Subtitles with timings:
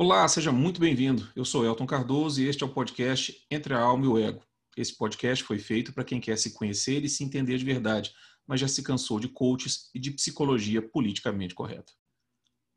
[0.00, 1.28] Olá, seja muito bem-vindo.
[1.34, 4.44] Eu sou Elton Cardoso e este é o podcast Entre a Alma e o Ego.
[4.76, 8.14] Esse podcast foi feito para quem quer se conhecer e se entender de verdade,
[8.46, 11.92] mas já se cansou de coaches e de psicologia politicamente correta.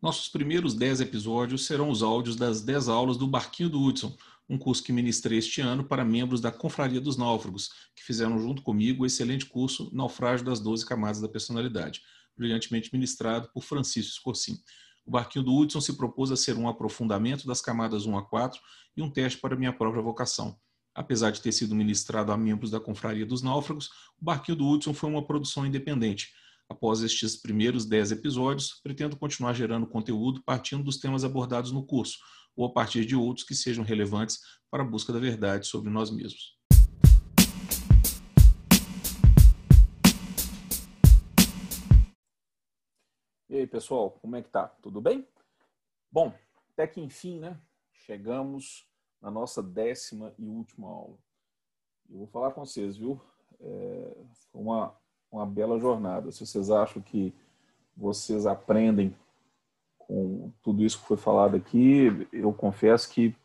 [0.02, 4.18] Nossos primeiros 10 episódios serão os áudios das 10 aulas do Barquinho do Hudson,
[4.50, 8.64] um curso que ministrei este ano para membros da Confraria dos Náufragos, que fizeram junto
[8.64, 12.02] comigo o excelente curso Naufrágio das 12 Camadas da Personalidade,
[12.36, 14.60] brilhantemente ministrado por Francisco Escorcim.
[15.06, 18.60] O barquinho do Hudson se propôs a ser um aprofundamento das camadas 1 a 4
[18.96, 20.56] e um teste para minha própria vocação.
[20.94, 23.88] Apesar de ter sido ministrado a membros da Confraria dos Náufragos,
[24.20, 26.30] o barquinho do Hudson foi uma produção independente.
[26.70, 32.18] Após estes primeiros 10 episódios, pretendo continuar gerando conteúdo partindo dos temas abordados no curso,
[32.56, 36.12] ou a partir de outros que sejam relevantes para a busca da verdade sobre nós
[36.12, 36.61] mesmos.
[43.52, 44.66] E aí, pessoal, como é que tá?
[44.82, 45.28] Tudo bem?
[46.10, 46.34] Bom,
[46.72, 47.60] até que enfim, né?
[47.92, 48.88] Chegamos
[49.22, 51.18] na nossa décima e última aula.
[52.10, 53.20] Eu vou falar com vocês, viu?
[53.60, 54.16] É,
[54.54, 54.96] uma,
[55.30, 56.32] uma bela jornada.
[56.32, 57.36] Se vocês acham que
[57.94, 59.14] vocês aprendem
[59.98, 63.36] com tudo isso que foi falado aqui, eu confesso que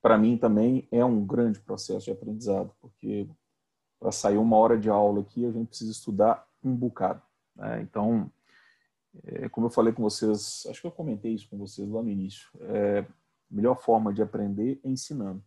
[0.00, 3.28] para mim também é um grande processo de aprendizado, porque
[3.98, 7.20] para sair uma hora de aula aqui a gente precisa estudar um bocado.
[7.54, 7.82] Né?
[7.82, 8.32] Então,
[9.24, 12.08] é, como eu falei com vocês, acho que eu comentei isso com vocês lá no
[12.08, 13.04] início, é,
[13.50, 15.42] melhor forma de aprender é ensinando.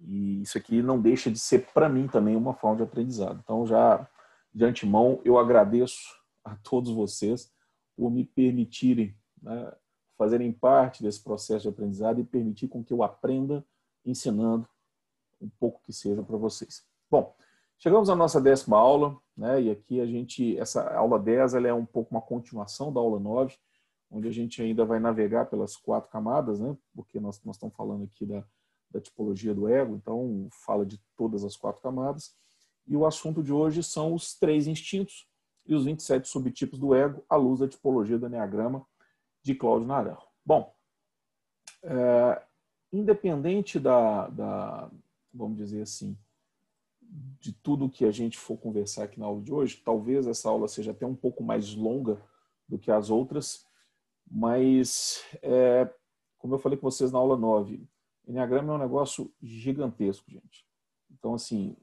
[0.00, 3.40] E isso aqui não deixa de ser, para mim, também uma forma de aprendizado.
[3.42, 4.08] Então, já
[4.54, 7.52] de antemão, eu agradeço a todos vocês
[7.96, 9.72] por me permitirem né,
[10.16, 13.64] fazerem parte desse processo de aprendizado e permitir com que eu aprenda
[14.06, 14.68] ensinando
[15.40, 16.84] um pouco que seja para vocês.
[17.10, 17.34] Bom,
[17.80, 19.62] Chegamos à nossa décima aula, né?
[19.62, 23.20] E aqui a gente, essa aula 10, ela é um pouco uma continuação da aula
[23.20, 23.56] 9,
[24.10, 26.76] onde a gente ainda vai navegar pelas quatro camadas, né?
[26.94, 28.44] Porque nós, nós estamos falando aqui da,
[28.90, 32.34] da tipologia do ego, então fala de todas as quatro camadas.
[32.86, 35.28] E o assunto de hoje são os três instintos
[35.66, 38.84] e os 27 subtipos do ego à luz da tipologia do Enneagrama
[39.42, 40.26] de Cláudio Naranjo.
[40.44, 40.74] Bom,
[41.84, 42.42] é,
[42.92, 44.90] independente da, da,
[45.32, 46.18] vamos dizer assim,
[47.40, 50.68] de tudo que a gente for conversar aqui na aula de hoje, talvez essa aula
[50.68, 52.20] seja até um pouco mais longa
[52.68, 53.66] do que as outras,
[54.30, 55.90] mas, é,
[56.36, 57.88] como eu falei com vocês na aula 9,
[58.26, 60.66] Enneagrama é um negócio gigantesco, gente.
[61.10, 61.74] Então, assim,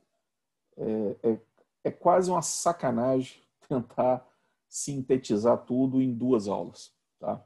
[0.78, 1.40] é, é,
[1.86, 4.28] é quase uma sacanagem tentar
[4.70, 7.44] sintetizar tudo em duas aulas, tá?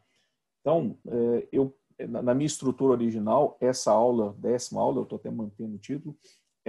[0.59, 5.75] Então, é, eu, na minha estrutura original, essa aula, décima aula, eu estou até mantendo
[5.75, 6.17] o título,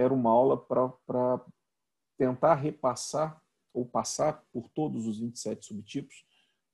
[0.01, 1.41] era uma aula para
[2.17, 3.41] tentar repassar
[3.73, 6.25] ou passar por todos os 27 subtipos,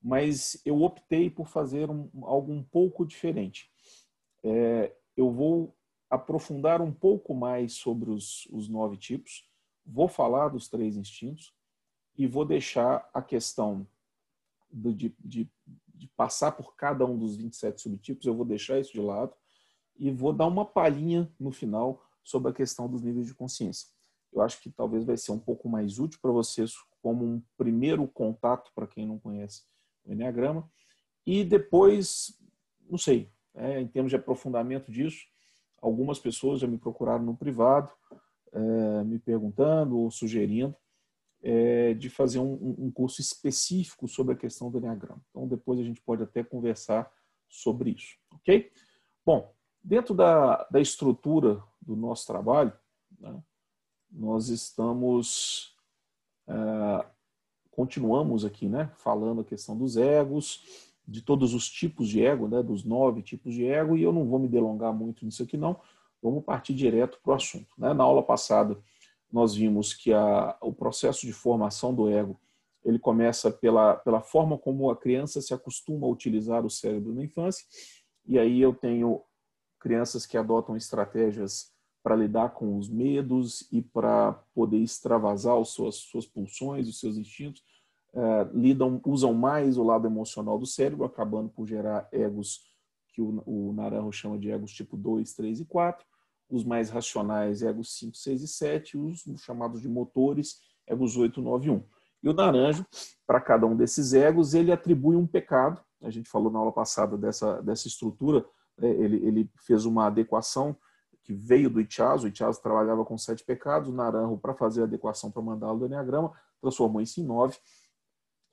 [0.02, 3.70] mas eu optei por fazer um, algo um pouco diferente.
[4.44, 5.76] É, eu vou
[6.10, 9.46] aprofundar um pouco mais sobre os, os nove tipos,
[9.86, 11.54] vou falar dos três instintos
[12.18, 13.88] e vou deixar a questão
[14.72, 15.50] do, de, de,
[15.88, 19.34] de passar por cada um dos 27 subtipos, eu vou deixar isso de lado
[19.98, 23.88] e vou dar uma palhinha no final sobre a questão dos níveis de consciência.
[24.34, 28.06] Eu acho que talvez vai ser um pouco mais útil para vocês como um primeiro
[28.06, 29.64] contato para quem não conhece
[30.04, 30.70] o Enneagrama.
[31.26, 32.38] E depois,
[32.90, 35.26] não sei, é, em termos de aprofundamento disso,
[35.82, 37.90] algumas pessoas já me procuraram no privado,
[38.52, 40.76] é, me perguntando ou sugerindo
[41.42, 45.22] é, de fazer um, um, curso específico sobre a questão do Enneagrama.
[45.30, 47.09] Então, depois a gente pode até conversar
[47.48, 48.70] sobre isso, ok?
[49.26, 49.56] Bom,
[49.88, 52.74] dentro da, da estrutura do nosso trabalho,
[53.18, 53.42] né,
[54.12, 55.74] nós estamos,
[56.46, 57.06] é,
[57.72, 62.62] continuamos aqui, né, falando a questão dos egos, de todos os tipos de ego, né,
[62.62, 65.80] dos nove tipos de ego, e eu não vou me delongar muito nisso aqui não,
[66.22, 67.74] vamos partir direto para o assunto.
[67.78, 67.94] Né?
[67.94, 68.78] Na aula passada,
[69.31, 72.38] nós vimos que a, o processo de formação do ego
[72.84, 77.23] ele começa pela, pela forma como a criança se acostuma a utilizar o cérebro na
[77.23, 77.66] infância,
[78.26, 79.22] e aí eu tenho
[79.87, 81.72] crianças que adotam estratégias
[82.03, 87.17] para lidar com os medos e para poder extravasar as suas, suas pulsões, os seus
[87.17, 87.63] instintos,
[88.13, 92.66] é, lidam, usam mais o lado emocional do cérebro, acabando por gerar egos
[93.13, 96.05] que o, o Naranjo chama de egos tipo 2, 3 e 4,
[96.49, 101.67] os mais racionais, egos 5, 6 e 7, os chamados de motores, egos 8, 9
[101.67, 101.84] e 1.
[102.23, 102.85] E o Naranjo,
[103.25, 107.17] para cada um desses egos, ele atribui um pecado, a gente falou na aula passada
[107.17, 108.45] dessa, dessa estrutura,
[108.82, 110.76] ele, ele fez uma adequação
[111.24, 114.84] que veio do Itchazo, o Itchazo trabalhava com sete pecados, o Naranjo, para fazer a
[114.85, 116.32] adequação para mandá-lo do Enneagrama,
[116.62, 117.58] transformou isso em nove.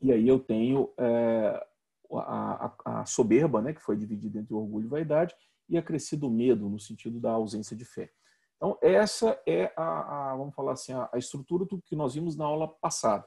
[0.03, 1.65] E aí eu tenho é,
[2.13, 5.37] a, a, a, soberba, né, que foi dividida entre orgulho e vaidade,
[5.69, 8.11] e acrescido o medo, no sentido da ausência de fé.
[8.57, 12.45] Então, essa é a, a vamos falar assim, a, estrutura do que nós vimos na
[12.45, 13.25] aula passada.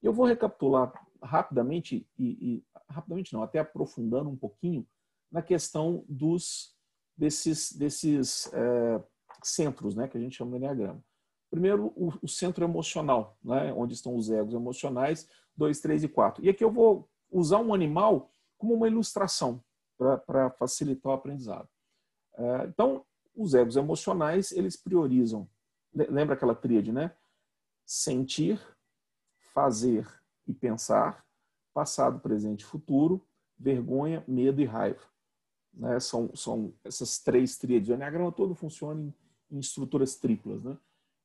[0.00, 0.92] Eu vou recapitular
[1.22, 4.86] rapidamente, e, e rapidamente não, até aprofundando um pouquinho
[5.30, 6.74] na questão dos
[7.16, 9.02] desses, desses é,
[9.42, 11.02] centros, né, que a gente chama de Enneagrama.
[11.50, 16.44] Primeiro, o, o, centro emocional, né, onde estão os egos emocionais, 2, 3 e 4.
[16.44, 19.62] E aqui eu vou usar um animal como uma ilustração
[19.96, 21.68] para facilitar o aprendizado.
[22.36, 23.04] É, então,
[23.36, 25.48] os egos emocionais, eles priorizam,
[25.92, 27.14] lembra aquela tríade, né?
[27.86, 28.60] Sentir,
[29.52, 30.08] fazer
[30.46, 31.24] e pensar,
[31.72, 33.24] passado, presente e futuro,
[33.56, 35.13] vergonha, medo e raiva.
[35.76, 35.98] Né?
[36.00, 37.88] São, são essas três tríades.
[37.88, 39.14] O Enneagrama todo funciona em,
[39.50, 40.62] em estruturas triplas.
[40.62, 40.76] Né?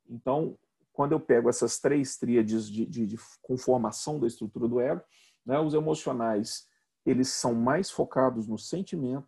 [0.09, 0.57] Então,
[0.91, 5.01] quando eu pego essas três tríades de, de, de conformação da estrutura do ego,
[5.45, 6.67] né, os emocionais
[7.05, 9.27] eles são mais focados no sentimento,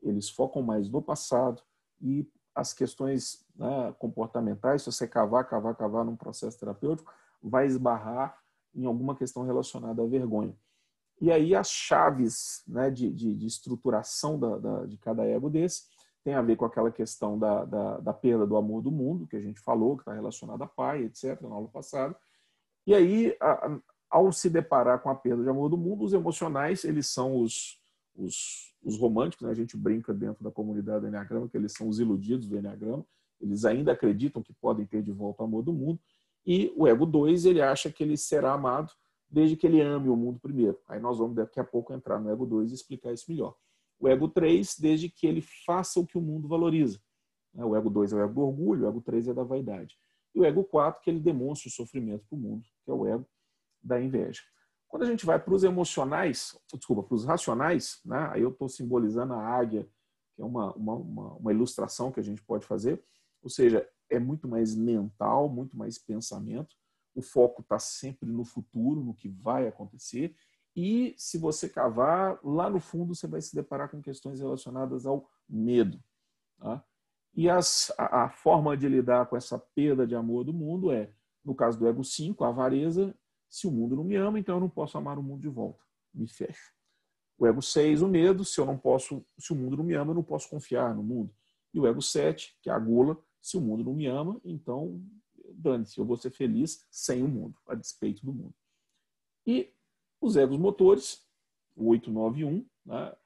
[0.00, 1.62] eles focam mais no passado
[2.00, 7.12] e as questões né, comportamentais, se você cavar, cavar, cavar num processo terapêutico,
[7.42, 8.38] vai esbarrar
[8.74, 10.56] em alguma questão relacionada à vergonha.
[11.20, 15.84] E aí as chaves né, de, de, de estruturação da, da, de cada ego desse
[16.24, 19.36] tem a ver com aquela questão da, da, da perda do amor do mundo, que
[19.36, 22.16] a gente falou, que está relacionada a pai, etc., na aula passada.
[22.86, 23.78] E aí, a,
[24.08, 27.80] ao se deparar com a perda de amor do mundo, os emocionais, eles são os,
[28.14, 29.52] os, os românticos, né?
[29.52, 33.04] a gente brinca dentro da comunidade do Enneagrama, que eles são os iludidos do Enneagrama,
[33.40, 35.98] eles ainda acreditam que podem ter de volta o amor do mundo,
[36.46, 38.92] e o ego 2, ele acha que ele será amado
[39.32, 40.78] desde que ele ame o mundo primeiro.
[40.86, 43.56] Aí nós vamos daqui a pouco entrar no ego 2 e explicar isso melhor.
[43.98, 47.00] O ego 3, desde que ele faça o que o mundo valoriza.
[47.54, 49.96] O ego 2 é o ego do orgulho, o ego 3 é da vaidade.
[50.34, 53.06] E o ego 4, que ele demonstra o sofrimento para o mundo, que é o
[53.06, 53.26] ego
[53.82, 54.42] da inveja.
[54.86, 58.28] Quando a gente vai para os emocionais, desculpa, para os racionais, né?
[58.32, 59.88] aí eu estou simbolizando a águia,
[60.34, 63.02] que é uma, uma, uma, uma ilustração que a gente pode fazer,
[63.42, 66.76] ou seja, é muito mais mental, muito mais pensamento,
[67.14, 70.34] o foco está sempre no futuro, no que vai acontecer.
[70.74, 75.28] E se você cavar, lá no fundo você vai se deparar com questões relacionadas ao
[75.48, 76.02] medo.
[76.58, 76.82] Tá?
[77.34, 81.12] E as, a, a, forma de lidar com essa perda de amor do mundo é,
[81.44, 83.14] no caso do ego 5, a avareza.
[83.50, 85.82] Se o mundo não me ama, então eu não posso amar o mundo de volta.
[86.14, 86.72] Me fecho.
[87.38, 88.44] O ego 6, o medo.
[88.44, 91.02] Se eu não posso, se o mundo não me ama, eu não posso confiar no
[91.02, 91.34] mundo.
[91.74, 93.18] E o ego 7, que é a gula.
[93.40, 95.02] Se o mundo não me ama, então
[95.56, 98.54] dane-se, eu vou ser feliz sem o mundo, a despeito do mundo.
[99.46, 99.72] E
[100.20, 101.26] os egos motores,
[101.76, 103.16] o 8, 9 e 1, né,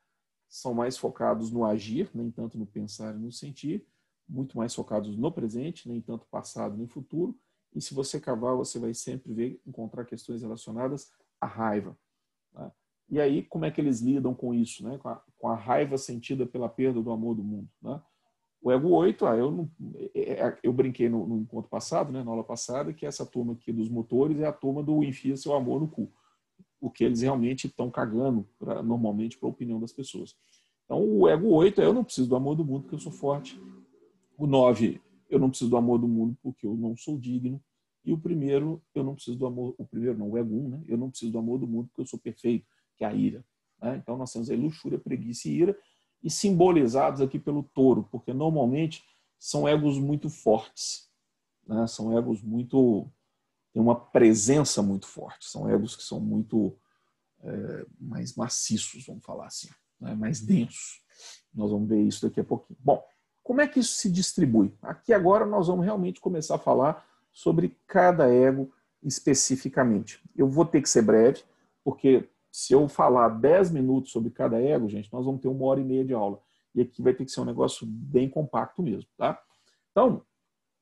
[0.49, 3.87] são mais focados no agir, nem tanto no pensar e no sentir,
[4.28, 7.38] muito mais focados no presente, nem tanto passado nem futuro.
[7.75, 11.96] E se você cavar, você vai sempre ver, encontrar questões relacionadas à raiva.
[12.55, 12.73] Né?
[13.11, 14.99] E aí, como é que eles lidam com isso, né?
[14.99, 17.69] com, a, com a raiva sentida pela perda do amor do mundo?
[17.82, 18.00] Né?
[18.66, 19.70] O ego 8, ah, eu, não,
[20.12, 23.52] é, é, eu brinquei no, no, encontro passado, né, na aula passada, que essa turma
[23.52, 26.12] aqui dos motores é a turma do enfia seu amor no cu.
[26.80, 30.34] Porque eles realmente estão cagando pra, normalmente para a opinião das pessoas.
[30.84, 33.12] Então, o ego 8 é eu não preciso do amor do mundo porque eu sou
[33.12, 33.56] forte.
[34.36, 37.62] O 9, eu não preciso do amor do mundo porque eu não sou digno.
[38.04, 40.82] E o primeiro, eu não preciso do amor, o primeiro não, o ego 1, né?
[40.88, 43.44] Eu não preciso do amor do mundo porque eu sou perfeito, que é a ira.
[43.80, 44.00] Né?
[44.02, 45.78] Então, nós temos aí luxúria, preguiça e ira
[46.23, 49.04] e simbolizados aqui pelo touro, porque normalmente
[49.38, 51.08] são egos muito fortes,
[51.66, 51.87] né?
[51.87, 53.08] são egos muito.
[53.73, 56.76] têm uma presença muito forte, são egos que são muito
[57.40, 59.68] é, mais maciços, vamos falar assim,
[60.00, 60.14] né?
[60.14, 61.00] mais densos.
[61.54, 62.78] Nós vamos ver isso daqui a pouquinho.
[62.82, 63.02] Bom,
[63.42, 64.75] como é que isso se distribui?
[64.82, 70.20] Aqui agora nós vamos realmente começar a falar sobre cada ego especificamente.
[70.35, 71.44] Eu vou ter que ser breve,
[71.85, 75.78] porque se eu falar 10 minutos sobre cada ego, gente, nós vamos ter uma hora
[75.78, 76.40] e meia de aula.
[76.75, 79.38] E aqui vai ter que ser um negócio bem compacto mesmo, tá?
[79.90, 80.25] Então,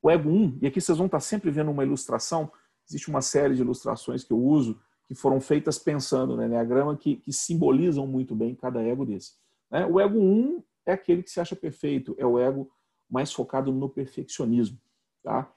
[0.00, 2.48] o ego 1, e aqui vocês vão estar sempre vendo uma ilustração,
[2.88, 7.16] existe uma série de ilustrações que eu uso, que foram feitas pensando no Enneagrama, que,
[7.16, 9.32] que simbolizam muito bem cada ego desse.
[9.68, 9.84] Né?
[9.84, 12.70] O ego 1 é aquele que se acha perfeito, é o ego
[13.10, 14.78] mais focado no perfeccionismo.
[15.24, 15.52] Tá?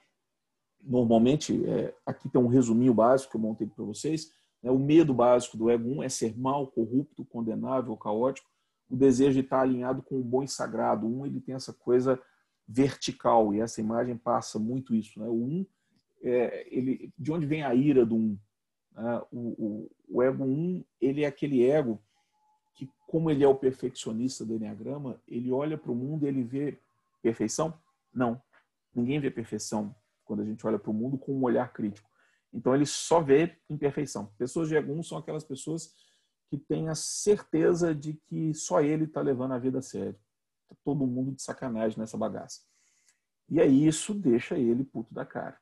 [0.82, 4.36] Normalmente, é, aqui tem um resuminho básico que eu montei para vocês.
[4.62, 4.70] Né?
[4.70, 8.48] O medo básico do ego 1 é ser mal, corrupto, condenável, caótico.
[8.88, 11.06] O desejo de estar alinhado com o bom e sagrado.
[11.06, 12.20] O 1 ele tem essa coisa
[12.66, 15.18] vertical e essa imagem passa muito isso.
[15.20, 15.26] Né?
[15.26, 15.66] O 1,
[16.22, 18.38] é, ele, de onde vem a ira do 1?
[18.94, 19.22] Né?
[19.30, 22.00] O, o, o ego 1 ele é aquele ego
[22.74, 26.42] que, como ele é o perfeccionista do Enneagrama, ele olha para o mundo e ele
[26.42, 26.78] vê
[27.20, 27.74] perfeição?
[28.14, 28.40] Não.
[28.94, 32.07] Ninguém vê perfeição quando a gente olha para o mundo com um olhar crítico.
[32.52, 34.26] Então ele só vê imperfeição.
[34.38, 35.94] Pessoas de Egum são aquelas pessoas
[36.48, 40.18] que têm a certeza de que só ele está levando a vida a sério.
[40.68, 42.62] Tá todo mundo de sacanagem nessa bagaça.
[43.48, 45.58] E aí isso deixa ele puto da cara.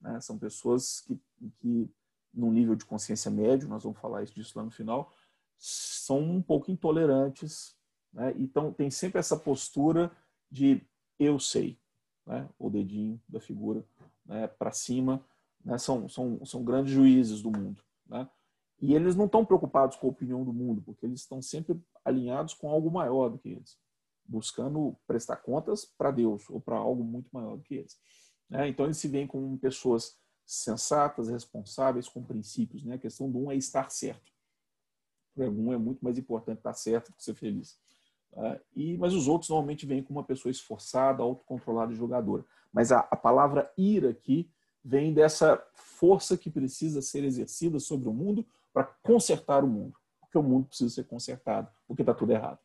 [0.00, 0.20] Né?
[0.20, 1.20] São pessoas que,
[1.58, 1.90] que,
[2.32, 5.12] num nível de consciência médio, nós vamos falar isso disso lá no final,
[5.58, 7.76] são um pouco intolerantes.
[8.12, 8.34] Né?
[8.36, 10.10] Então tem sempre essa postura
[10.50, 10.82] de
[11.18, 11.78] eu sei,
[12.26, 12.48] né?
[12.58, 13.84] o dedinho da figura
[14.24, 14.46] né?
[14.46, 15.24] para cima.
[15.64, 15.78] Né?
[15.78, 17.82] São, são, são grandes juízes do mundo.
[18.06, 18.28] Né?
[18.80, 22.54] E eles não estão preocupados com a opinião do mundo, porque eles estão sempre alinhados
[22.54, 23.78] com algo maior do que eles,
[24.24, 27.98] buscando prestar contas para Deus ou para algo muito maior do que eles.
[28.48, 28.68] Né?
[28.68, 32.82] Então eles se veem como pessoas sensatas, responsáveis, com princípios.
[32.82, 32.94] Né?
[32.94, 34.32] A questão do um é estar certo.
[35.34, 37.78] Para algum é muito mais importante estar certo do que ser feliz.
[38.32, 38.60] Tá?
[38.74, 42.44] E, mas os outros normalmente vêm com uma pessoa esforçada, autocontrolada e jogadora.
[42.72, 44.50] Mas a, a palavra ira aqui
[44.84, 50.38] vem dessa força que precisa ser exercida sobre o mundo para consertar o mundo, porque
[50.38, 52.58] o mundo precisa ser consertado, porque está tudo errado.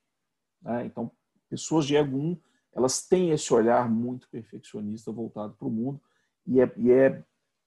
[0.61, 0.85] Né?
[0.85, 1.11] Então,
[1.49, 2.37] pessoas de ego 1,
[2.73, 5.99] elas têm esse olhar muito perfeccionista voltado para o mundo
[6.45, 7.23] e é, e, é,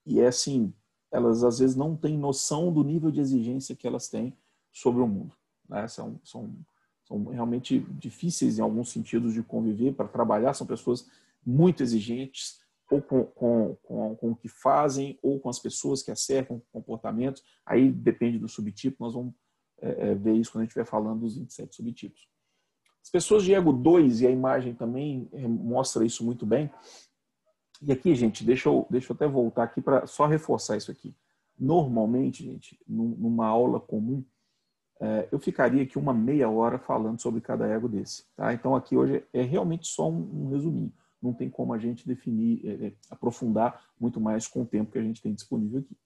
[0.06, 0.72] e é assim,
[1.10, 4.36] elas às vezes não têm noção do nível de exigência que elas têm
[4.72, 5.34] sobre o mundo.
[5.68, 5.86] Né?
[5.88, 6.54] São, são,
[7.04, 11.08] são realmente difíceis em alguns sentidos de conviver, para trabalhar, são pessoas
[11.44, 16.10] muito exigentes, ou com, com, com, com, o que fazem, ou com as pessoas que
[16.10, 17.42] acertam comportamentos.
[17.66, 19.34] Aí depende do subtipo, nós vamos
[19.80, 22.28] é, é ver isso quando a gente estiver falando dos 27 subtipos.
[23.02, 26.70] As pessoas de ego 2, e a imagem também é, mostra isso muito bem.
[27.80, 31.14] E aqui, gente, deixa eu, deixa eu até voltar aqui para só reforçar isso aqui.
[31.58, 34.24] Normalmente, gente, numa aula comum,
[35.00, 38.24] é, eu ficaria aqui uma meia hora falando sobre cada ego desse.
[38.34, 38.52] Tá?
[38.52, 40.92] Então, aqui hoje é realmente só um, um resuminho
[41.22, 44.98] não tem como a gente definir, é, é, aprofundar muito mais com o tempo que
[44.98, 45.96] a gente tem disponível aqui.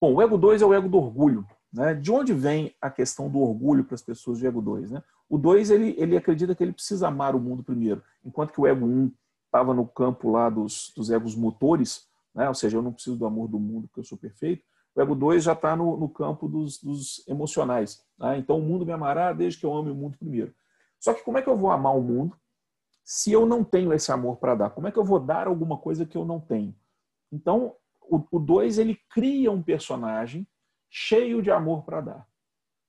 [0.00, 1.46] Bom, o ego 2 é o ego do orgulho.
[1.72, 1.94] Né?
[1.94, 4.90] De onde vem a questão do orgulho para as pessoas de ego 2?
[4.90, 5.02] Né?
[5.28, 8.66] O 2 ele, ele acredita que ele precisa amar o mundo primeiro, enquanto que o
[8.66, 9.12] ego 1 um
[9.44, 12.48] estava no campo lá dos, dos egos motores, né?
[12.48, 14.64] ou seja, eu não preciso do amor do mundo porque eu sou perfeito.
[14.94, 18.02] O ego 2 já está no, no, campo dos, dos emocionais.
[18.18, 18.38] Né?
[18.38, 20.54] Então o mundo me amará desde que eu ame o mundo primeiro.
[20.98, 22.36] Só que como é que eu vou amar o mundo
[23.10, 24.68] se eu não tenho esse amor para dar?
[24.68, 26.76] Como é que eu vou dar alguma coisa que eu não tenho?
[27.32, 30.46] Então, o 2 ele cria um personagem
[30.90, 32.28] cheio de amor para dar.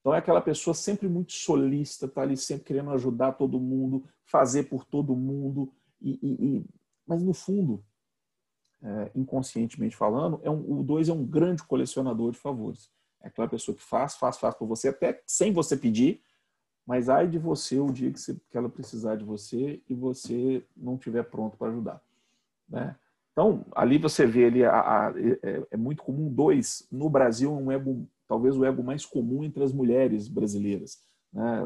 [0.02, 4.64] Então é aquela pessoa sempre muito solista, tá ali sempre querendo ajudar todo mundo, fazer
[4.64, 6.66] por todo mundo, e, e, e...
[7.08, 7.82] mas no fundo,
[8.82, 12.92] é, inconscientemente falando, é um, o dois é um grande colecionador de favores.
[13.22, 16.22] É aquela pessoa que faz, faz, faz por você, até sem você pedir,
[16.90, 20.66] mas ai de você o dia que, você, que ela precisar de você e você
[20.76, 22.02] não estiver pronto para ajudar.
[22.68, 22.96] Né?
[23.32, 26.88] Então, ali você vê ali, a, a, é, é, muito comum dois.
[26.92, 30.98] No Brasil, um ego, talvez o ego mais comum entre as mulheres brasileiras.
[31.32, 31.62] Né?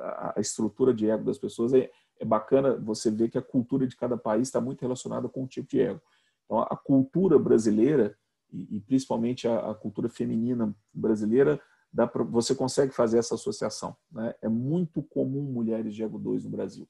[0.00, 3.86] A, a estrutura de ego das pessoas é, é bacana você ver que a cultura
[3.86, 6.00] de cada país está muito relacionada com o tipo de ego.
[6.46, 8.16] Então, a cultura brasileira,
[8.50, 11.60] e, e principalmente a, a cultura feminina brasileira,
[11.96, 13.96] dá pra, você consegue fazer essa associação.
[14.12, 14.34] Né?
[14.42, 16.86] É muito comum mulheres de ego 2 no Brasil.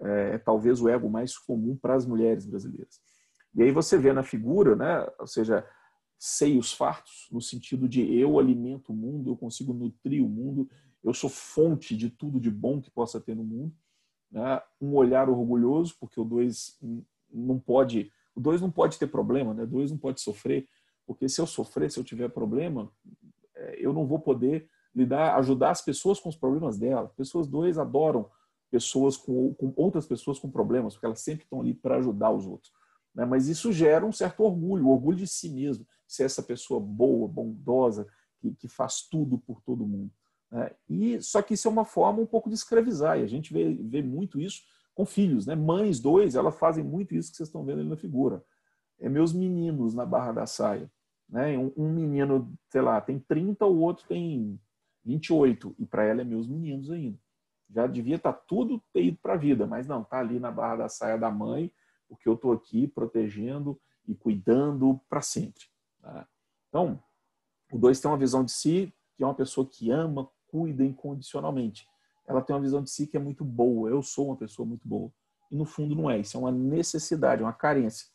[0.00, 3.00] É, é talvez o ego mais comum para as mulheres brasileiras.
[3.54, 5.64] E aí você vê na figura, né, ou seja,
[6.18, 10.68] seios fartos, no sentido de eu alimento o mundo, eu consigo nutrir o mundo,
[11.04, 13.72] eu sou fonte de tudo de bom que possa ter no mundo.
[14.28, 14.60] Né?
[14.80, 16.76] Um olhar orgulhoso, porque o dois
[17.32, 19.62] não pode, o dois não pode ter problema, né?
[19.62, 20.66] O dois não pode sofrer,
[21.06, 22.90] porque se eu sofrer, se eu tiver problema,
[23.82, 27.12] eu não vou poder lidar, ajudar as pessoas com os problemas dela.
[27.16, 28.28] Pessoas dois adoram
[28.70, 32.46] pessoas com, com outras pessoas com problemas, porque elas sempre estão ali para ajudar os
[32.46, 32.72] outros.
[33.14, 33.24] Né?
[33.24, 38.06] Mas isso gera um certo orgulho, orgulho de si mesmo, ser essa pessoa boa, bondosa,
[38.40, 40.10] que, que faz tudo por todo mundo.
[40.50, 40.70] Né?
[40.88, 43.74] E só que isso é uma forma um pouco de escravizar, e a gente vê,
[43.74, 44.62] vê muito isso
[44.94, 45.54] com filhos, né?
[45.54, 48.44] Mães dois, elas fazem muito isso que vocês estão vendo ali na figura.
[48.98, 50.90] É meus meninos na barra da saia.
[51.32, 51.56] Né?
[51.56, 54.60] Um, um menino, sei lá, tem 30, o outro tem
[55.02, 57.18] 28, e para ela é meus meninos ainda.
[57.70, 60.50] Já devia estar tá tudo ter ido para a vida, mas não, tá ali na
[60.50, 61.72] barra da saia da mãe,
[62.06, 65.64] porque eu estou aqui protegendo e cuidando para sempre.
[66.02, 66.28] Tá?
[66.68, 67.02] Então,
[67.72, 71.86] o dois tem uma visão de si que é uma pessoa que ama, cuida incondicionalmente.
[72.26, 73.88] Ela tem uma visão de si que é muito boa.
[73.88, 75.10] Eu sou uma pessoa muito boa.
[75.50, 76.18] E no fundo não é.
[76.18, 78.08] Isso é uma necessidade, uma carência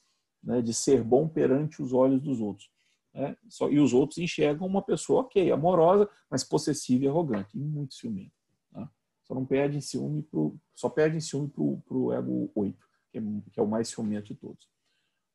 [0.44, 2.70] né, de ser bom perante os olhos dos outros.
[3.18, 3.36] Né?
[3.50, 7.96] Só, e os outros enxergam uma pessoa, ok, amorosa, mas possessiva e arrogante, e muito
[7.96, 8.32] ciumenta.
[8.72, 8.88] Tá?
[9.24, 12.78] Só não perde em ciúme pro, só perde em ciúme para o ego 8,
[13.12, 13.22] que é,
[13.52, 14.70] que é o mais ciumento de todos.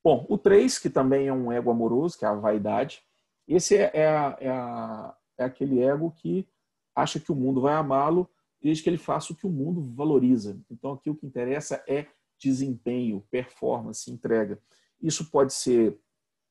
[0.04, 3.02] Bom, o 3, que também é um ego amoroso, que é a vaidade,
[3.48, 6.48] esse é, é, a, é, a, é aquele ego que
[6.94, 10.60] acha que o mundo vai amá-lo desde que ele faça o que o mundo valoriza.
[10.70, 12.06] Então, aqui o que interessa é
[12.38, 14.60] desempenho, performance, entrega.
[15.00, 15.98] Isso pode ser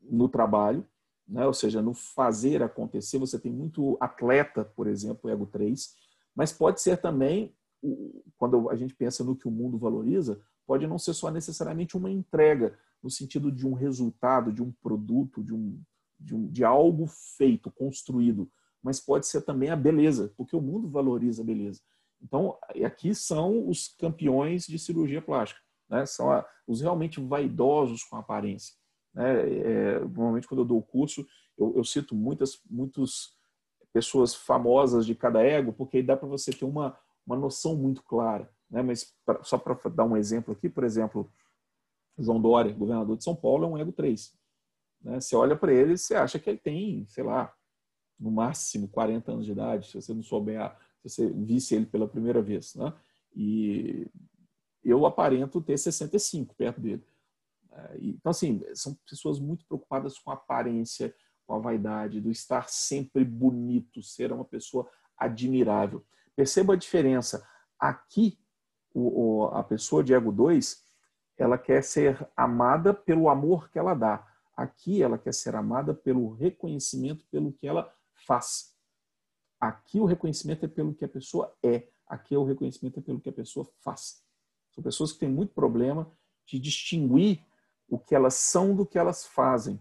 [0.02, 0.86] no trabalho,
[1.32, 1.48] né?
[1.48, 3.18] ou seja, no fazer acontecer.
[3.18, 5.96] Você tem muito atleta, por exemplo, Ego 3,
[6.36, 7.56] mas pode ser também,
[8.38, 12.12] quando a gente pensa no que o mundo valoriza, pode não ser só necessariamente uma
[12.12, 15.82] entrega, no sentido de um resultado, de um produto, de, um,
[16.20, 18.52] de, um, de algo feito, construído,
[18.84, 21.82] mas pode ser também a beleza, porque o mundo valoriza a beleza.
[22.22, 25.60] Então, aqui são os campeões de cirurgia plástica,
[25.90, 26.06] né?
[26.06, 28.76] são a, os realmente vaidosos com aparência.
[29.14, 29.60] Né?
[29.60, 31.26] É, normalmente, quando eu dou o curso,
[31.58, 33.36] eu, eu cito muitas, muitas
[33.94, 38.04] pessoas famosas de cada ego, porque aí dá para você ter uma, uma noção muito
[38.04, 38.50] clara.
[38.70, 38.82] Né?
[38.82, 41.32] Mas pra, só para dar um exemplo aqui, por exemplo,
[42.18, 44.34] João Dória, governador de São Paulo, é um ego 3.
[45.02, 45.20] Né?
[45.20, 47.54] Você olha para ele você acha que ele tem, sei lá,
[48.20, 52.08] no máximo 40 anos de idade, se você não souber, se você visse ele pela
[52.08, 52.76] primeira vez.
[52.76, 52.94] Né?
[53.36, 54.08] E
[54.84, 57.04] eu aparento ter 65 perto dele.
[57.72, 61.14] É, então, assim, são pessoas muito preocupadas com a aparência,
[61.46, 66.06] com a vaidade, do estar sempre bonito, ser uma pessoa admirável.
[66.36, 67.48] Perceba a diferença.
[67.80, 68.40] Aqui,
[68.94, 70.84] o, a pessoa de ego 2,
[71.38, 74.28] ela quer ser amada pelo amor que ela dá.
[74.56, 78.76] Aqui, ela quer ser amada pelo reconhecimento pelo que ela faz.
[79.60, 81.88] Aqui, o reconhecimento é pelo que a pessoa é.
[82.06, 84.24] Aqui, o reconhecimento é pelo que a pessoa faz.
[84.72, 86.12] São pessoas que têm muito problema
[86.46, 87.46] de distinguir
[87.92, 89.78] o que elas são do que elas fazem.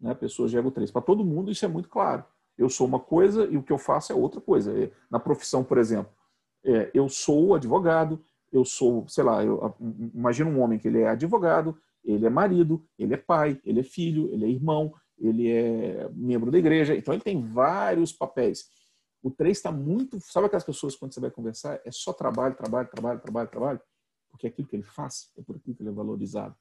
[0.00, 0.14] Né?
[0.14, 0.90] Pessoas de ego 3.
[0.90, 2.24] Para todo mundo, isso é muito claro.
[2.56, 4.72] Eu sou uma coisa e o que eu faço é outra coisa.
[4.72, 6.10] É, na profissão, por exemplo,
[6.64, 8.18] é, eu sou advogado,
[8.50, 9.74] eu sou, sei lá, eu,
[10.14, 13.82] imagina um homem que ele é advogado, ele é marido, ele é pai, ele é
[13.82, 18.70] filho, ele é irmão, ele é membro da igreja, então ele tem vários papéis.
[19.22, 20.18] O 3 está muito.
[20.20, 21.78] Sabe aquelas pessoas quando você vai conversar?
[21.84, 23.80] É só trabalho, trabalho, trabalho, trabalho, trabalho?
[24.30, 26.56] Porque é aquilo que ele faz, é por aquilo que ele é valorizado.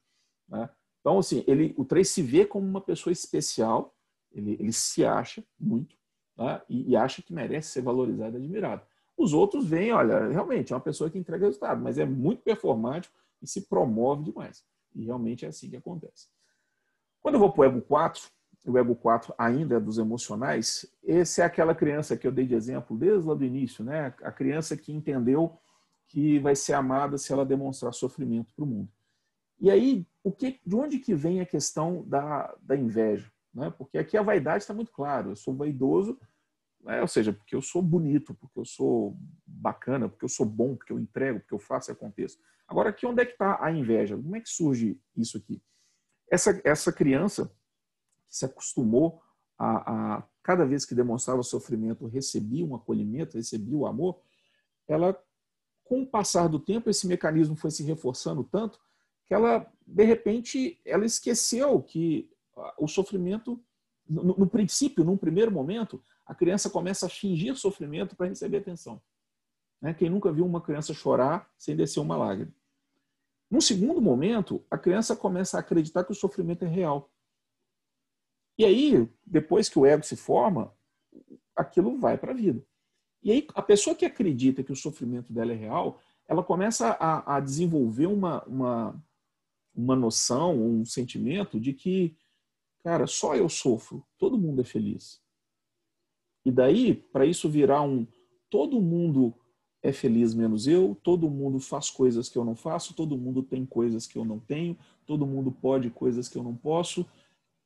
[0.47, 0.69] Né?
[0.99, 3.95] Então, assim, ele, o 3 se vê como uma pessoa especial,
[4.31, 5.95] ele, ele se acha muito,
[6.37, 6.61] né?
[6.69, 8.81] e, e, acha que merece ser valorizado e admirado.
[9.15, 13.15] Os outros veem, olha, realmente é uma pessoa que entrega resultado, mas é muito performático
[13.41, 14.63] e se promove demais.
[14.95, 16.27] E realmente é assim que acontece.
[17.21, 18.21] Quando eu vou para o ego 4,
[18.65, 22.55] o ego 4 ainda é dos emocionais, esse é aquela criança que eu dei de
[22.55, 24.13] exemplo desde lá do início, né?
[24.21, 25.57] A criança que entendeu
[26.07, 28.89] que vai ser amada se ela demonstrar sofrimento para o mundo.
[29.59, 33.31] E aí, o que, de onde que vem a questão da, da inveja?
[33.53, 33.69] Né?
[33.77, 35.31] Porque aqui a vaidade está muito claro.
[35.31, 36.17] Eu sou vaidoso,
[36.81, 37.01] né?
[37.01, 40.93] ou seja, porque eu sou bonito, porque eu sou bacana, porque eu sou bom, porque
[40.93, 42.39] eu entrego, porque eu faço e aconteço.
[42.67, 44.15] Agora, aqui onde é que está a inveja?
[44.15, 45.61] Como é que surge isso aqui?
[46.31, 47.47] Essa, essa criança
[48.27, 49.21] que se acostumou
[49.59, 54.21] a, a, cada vez que demonstrava sofrimento, recebia um acolhimento, recebia o amor,
[54.87, 55.17] ela,
[55.83, 58.79] com o passar do tempo, esse mecanismo foi se reforçando tanto
[59.25, 62.29] que ela, de repente, ela esqueceu que
[62.77, 63.61] o sofrimento,
[64.07, 69.01] no, no princípio, num primeiro momento, a criança começa a fingir sofrimento para receber atenção.
[69.81, 69.93] Né?
[69.93, 72.53] Quem nunca viu uma criança chorar sem descer uma lágrima?
[73.49, 77.11] Num segundo momento, a criança começa a acreditar que o sofrimento é real.
[78.57, 80.73] E aí, depois que o ego se forma,
[81.55, 82.65] aquilo vai para a vida.
[83.21, 87.35] E aí, a pessoa que acredita que o sofrimento dela é real, ela começa a,
[87.35, 89.03] a desenvolver uma, uma,
[89.75, 92.15] uma noção, um sentimento de que,
[92.83, 95.21] cara, só eu sofro, todo mundo é feliz.
[96.45, 98.05] E daí, para isso virar um
[98.49, 99.33] todo mundo
[99.81, 103.65] é feliz menos eu, todo mundo faz coisas que eu não faço, todo mundo tem
[103.65, 107.03] coisas que eu não tenho, todo mundo pode coisas que eu não posso,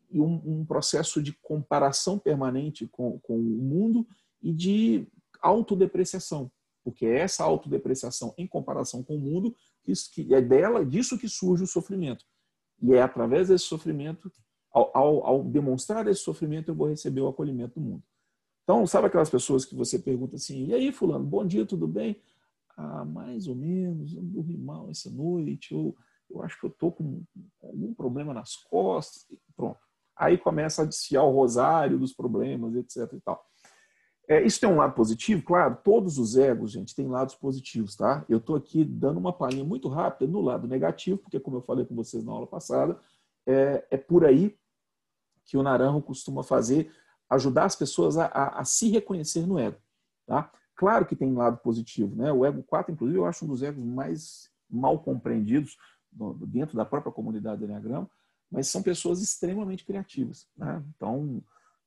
[0.09, 4.07] e um, um processo de comparação permanente com, com o mundo
[4.41, 5.05] e de
[5.41, 6.49] autodepreciação,
[6.83, 9.53] porque é essa autodepreciação em comparação com o mundo
[10.13, 12.25] que é dela, disso que surge o sofrimento.
[12.81, 14.31] E é através desse sofrimento,
[14.71, 18.03] ao, ao, ao, demonstrar esse sofrimento, eu vou receber o acolhimento do mundo.
[18.63, 22.21] Então, sabe aquelas pessoas que você pergunta assim, e aí, fulano, bom dia, tudo bem?
[22.75, 25.95] Ah, mais ou menos, eu dormi mal essa noite, ou
[26.29, 27.23] eu acho que eu estou com
[27.63, 29.79] algum problema nas costas, pronto.
[30.15, 33.43] Aí começa a desfiar o rosário dos problemas, etc e tal.
[34.27, 35.41] É, isso tem um lado positivo?
[35.41, 38.25] Claro, todos os egos, gente, têm lados positivos, tá?
[38.27, 41.85] Eu estou aqui dando uma palhinha muito rápida no lado negativo, porque, como eu falei
[41.85, 42.99] com vocês na aula passada,
[43.45, 44.57] é, é por aí
[45.45, 46.91] que o Naranjo costuma fazer,
[47.29, 49.77] ajudar as pessoas a, a, a, se reconhecer no ego,
[50.25, 50.51] tá?
[50.75, 52.31] Claro que tem lado positivo, né?
[52.31, 55.77] O ego 4, inclusive, eu acho um dos egos mais mal compreendidos
[56.47, 58.09] dentro da própria comunidade do Enneagrama,
[58.51, 60.83] mas são pessoas extremamente criativas, né?
[60.95, 61.41] Então,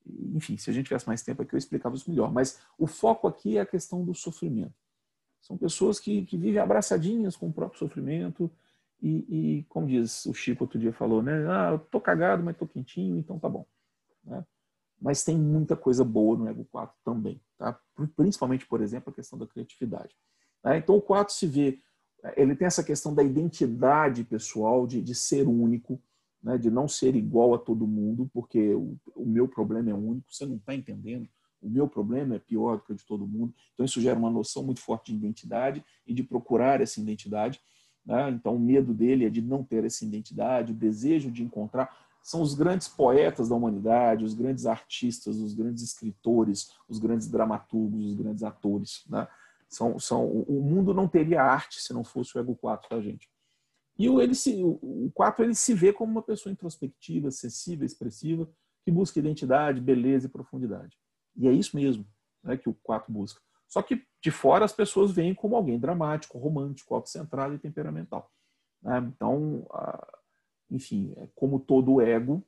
[0.06, 2.32] enfim, se a gente tivesse mais tempo aqui, eu explicava isso melhor.
[2.32, 4.74] Mas o foco aqui é a questão do sofrimento.
[5.40, 8.50] São pessoas que, que vivem abraçadinhas com o próprio sofrimento
[9.02, 11.46] e, e, como diz o Chico outro dia falou, né?
[11.48, 13.66] Ah, eu tô cagado, mas tô quentinho, então tá bom.
[14.22, 14.44] Né?
[15.00, 17.78] Mas tem muita coisa boa no Ego 4 também, tá?
[18.14, 20.14] Principalmente, por exemplo, a questão da criatividade.
[20.62, 20.76] Né?
[20.76, 21.80] Então o 4 se vê,
[22.36, 26.00] ele tem essa questão da identidade pessoal, de, de ser único,
[26.42, 26.58] né?
[26.58, 30.46] de não ser igual a todo mundo, porque o, o meu problema é único, você
[30.46, 31.28] não está entendendo
[31.62, 33.54] o meu problema é pior do que o de todo mundo.
[33.74, 37.60] Então, isso gera uma noção muito forte de identidade e de procurar essa identidade.
[38.04, 38.30] Né?
[38.30, 41.94] Então, o medo dele é de não ter essa identidade, o desejo de encontrar.
[42.22, 48.06] São os grandes poetas da humanidade, os grandes artistas, os grandes escritores, os grandes dramaturgos,
[48.06, 49.04] os grandes atores.
[49.08, 49.26] Né?
[49.68, 53.28] São, são, o mundo não teria arte se não fosse o ego 4 da gente.
[54.00, 58.48] E o, ele se, o 4 ele se vê como uma pessoa introspectiva, sensível, expressiva,
[58.82, 60.96] que busca identidade, beleza e profundidade.
[61.36, 62.06] E é isso mesmo
[62.42, 63.42] né, que o 4 busca.
[63.68, 68.32] Só que de fora as pessoas veem como alguém dramático, romântico, autocentrado e temperamental.
[68.82, 69.00] Né?
[69.14, 69.68] Então,
[70.70, 72.42] enfim, é como todo ego,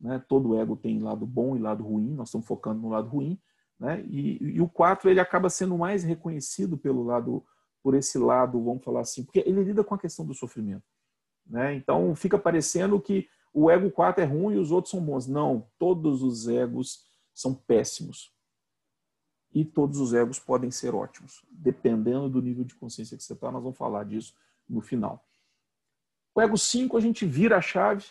[0.00, 0.20] né?
[0.28, 3.40] todo ego tem lado bom e lado ruim, nós estamos focando no lado ruim,
[3.78, 4.04] né?
[4.10, 7.46] e, e o 4 ele acaba sendo mais reconhecido pelo lado,
[7.80, 10.95] por esse lado, vamos falar assim, porque ele lida com a questão do sofrimento.
[11.46, 11.74] Né?
[11.74, 15.26] Então fica parecendo que o ego 4 é ruim e os outros são bons.
[15.26, 17.04] Não, todos os egos
[17.34, 18.34] são péssimos.
[19.54, 23.50] E todos os egos podem ser ótimos, dependendo do nível de consciência que você está.
[23.50, 24.34] Nós vamos falar disso
[24.68, 25.24] no final.
[26.34, 28.04] O ego 5, a gente vira a chave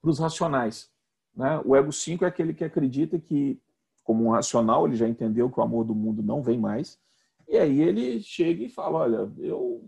[0.00, 0.90] para os racionais.
[1.36, 1.60] Né?
[1.64, 3.60] O ego 5 é aquele que acredita que,
[4.02, 6.98] como um racional, ele já entendeu que o amor do mundo não vem mais.
[7.46, 9.86] E aí ele chega e fala: Olha, eu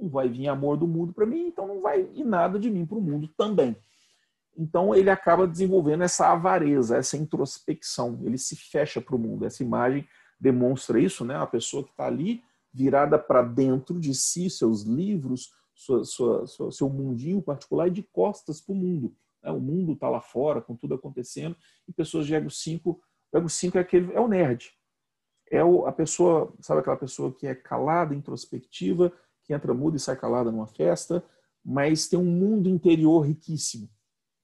[0.00, 2.84] não vai vir amor do mundo para mim, então não vai ir nada de mim
[2.84, 3.76] para o mundo também.
[4.56, 8.20] Então ele acaba desenvolvendo essa avareza, essa introspecção.
[8.22, 9.44] Ele se fecha para o mundo.
[9.44, 10.06] Essa imagem
[10.38, 11.36] demonstra isso, né?
[11.36, 16.72] A pessoa que está ali virada para dentro de si, seus livros, sua, sua, sua,
[16.72, 19.14] seu mundinho particular e de costas para o mundo.
[19.42, 19.50] Né?
[19.50, 22.90] O mundo está lá fora, com tudo acontecendo, e pessoas de ego 5.
[23.32, 24.72] O ego 5 é, aquele, é o nerd.
[25.50, 29.12] É o, a pessoa, sabe aquela pessoa que é calada, introspectiva,
[29.44, 31.24] que entra muda e sai calada numa festa,
[31.64, 33.88] mas tem um mundo interior riquíssimo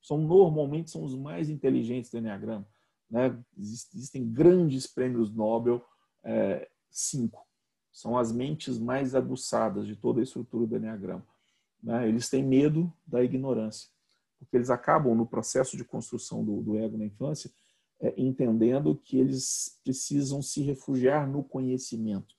[0.02, 2.66] são normalmente são os mais inteligentes do Enneagrama.
[3.10, 3.38] Né?
[3.56, 5.84] Existem grandes prêmios Nobel,
[6.24, 7.46] é, cinco.
[7.92, 11.26] São as mentes mais aguçadas de toda a estrutura do Enneagrama.
[11.82, 12.08] Né?
[12.08, 13.88] Eles têm medo da ignorância,
[14.38, 17.50] porque eles acabam, no processo de construção do, do ego na infância,
[18.00, 22.34] é, entendendo que eles precisam se refugiar no conhecimento.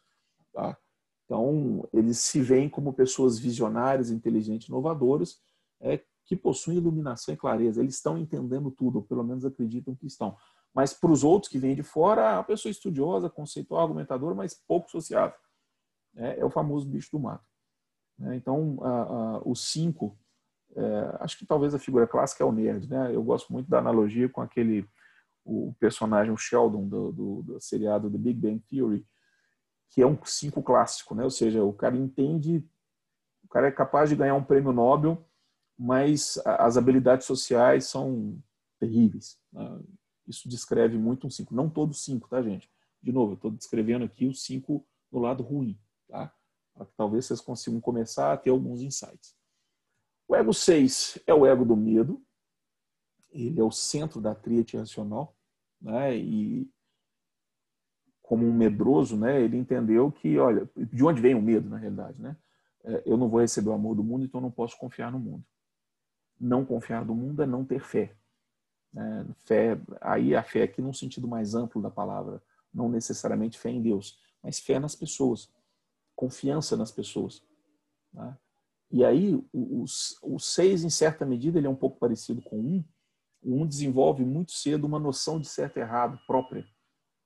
[0.52, 0.78] Tá?
[1.32, 5.40] Então, eles se veem como pessoas visionárias, inteligentes, inovadoras,
[5.80, 7.80] é, que possuem iluminação e clareza.
[7.80, 10.36] Eles estão entendendo tudo, ou pelo menos acreditam que estão.
[10.74, 14.92] Mas para os outros que vêm de fora, a pessoa estudiosa, conceitual, argumentadora, mas pouco
[14.92, 15.38] sociável.
[16.18, 17.48] É, é o famoso bicho do mato.
[18.24, 20.20] É, então, a, a, os cinco,
[20.76, 22.90] é, acho que talvez a figura clássica é o nerd.
[22.90, 23.16] Né?
[23.16, 24.86] Eu gosto muito da analogia com aquele
[25.46, 29.08] o personagem o Sheldon do, do, do seriado The Big Bang Theory,
[29.92, 31.24] que é um cinco clássico, né?
[31.24, 32.68] Ou seja, o cara entende,
[33.44, 35.24] o cara é capaz de ganhar um prêmio Nobel
[35.84, 38.40] mas as habilidades sociais são
[38.80, 39.40] terríveis.
[39.52, 39.82] Né?
[40.28, 41.56] Isso descreve muito um 5.
[41.56, 42.70] Não todos cinco, tá, gente?
[43.02, 45.76] De novo, eu estou descrevendo aqui os cinco no lado ruim,
[46.08, 46.32] tá?
[46.76, 49.36] Para que talvez vocês consigam começar a ter alguns insights.
[50.28, 52.24] O ego 6 é o ego do medo.
[53.32, 55.36] Ele é o centro da tríade racional,
[55.82, 56.16] né?
[56.16, 56.70] E
[58.32, 59.42] como um medroso, né?
[59.42, 62.38] Ele entendeu que, olha, de onde vem o medo, na realidade, né?
[62.84, 65.44] É, eu não vou receber o amor do mundo, então não posso confiar no mundo
[66.42, 68.16] não confiar no mundo é não ter fé.
[68.98, 72.42] É, fé, aí a fé aqui num sentido mais amplo da palavra,
[72.74, 75.50] não necessariamente fé em Deus, mas fé nas pessoas,
[76.16, 77.44] confiança nas pessoas.
[78.12, 78.36] Né?
[78.90, 79.86] E aí o, o,
[80.24, 82.84] o seis, em certa medida, ele é um pouco parecido com um.
[83.44, 86.68] O um desenvolve muito cedo uma noção de certo e errado própria.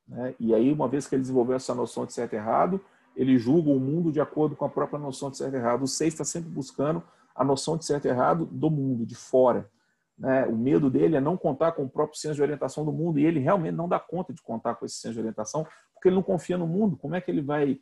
[0.08, 0.36] Né?
[0.40, 2.80] E aí, uma vez que ele desenvolveu essa noção de certo e errado,
[3.16, 5.84] ele julga o mundo de acordo com a própria noção de certo e errado.
[5.84, 7.02] O seis está sempre buscando
[7.34, 9.70] a noção de certo e errado do mundo, de fora.
[10.18, 10.46] Né?
[10.46, 13.26] O medo dele é não contar com o próprio senso de orientação do mundo e
[13.26, 16.24] ele realmente não dá conta de contar com esse senso de orientação porque ele não
[16.24, 16.98] confia no mundo.
[16.98, 17.80] Como é que ele vai.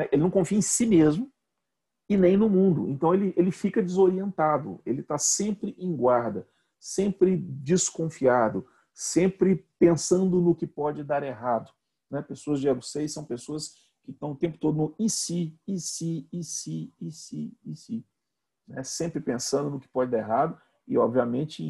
[0.00, 0.08] É...
[0.12, 1.30] Ele não confia em si mesmo
[2.08, 2.88] e nem no mundo.
[2.88, 6.46] Então ele, ele fica desorientado, ele está sempre em guarda,
[6.78, 11.72] sempre desconfiado, sempre pensando no que pode dar errado.
[12.10, 12.20] Né?
[12.22, 15.78] Pessoas de ego 6 são pessoas que estão o tempo todo no e se, e
[15.78, 18.06] se, e se, e se, e se
[18.66, 18.82] né?
[18.82, 21.62] sempre pensando no que pode dar errado e, obviamente,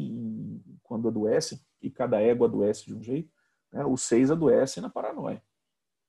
[0.81, 3.31] quando adoece, e cada ego adoece de um jeito,
[3.71, 3.85] né?
[3.85, 5.41] os seis adoecem na paranoia.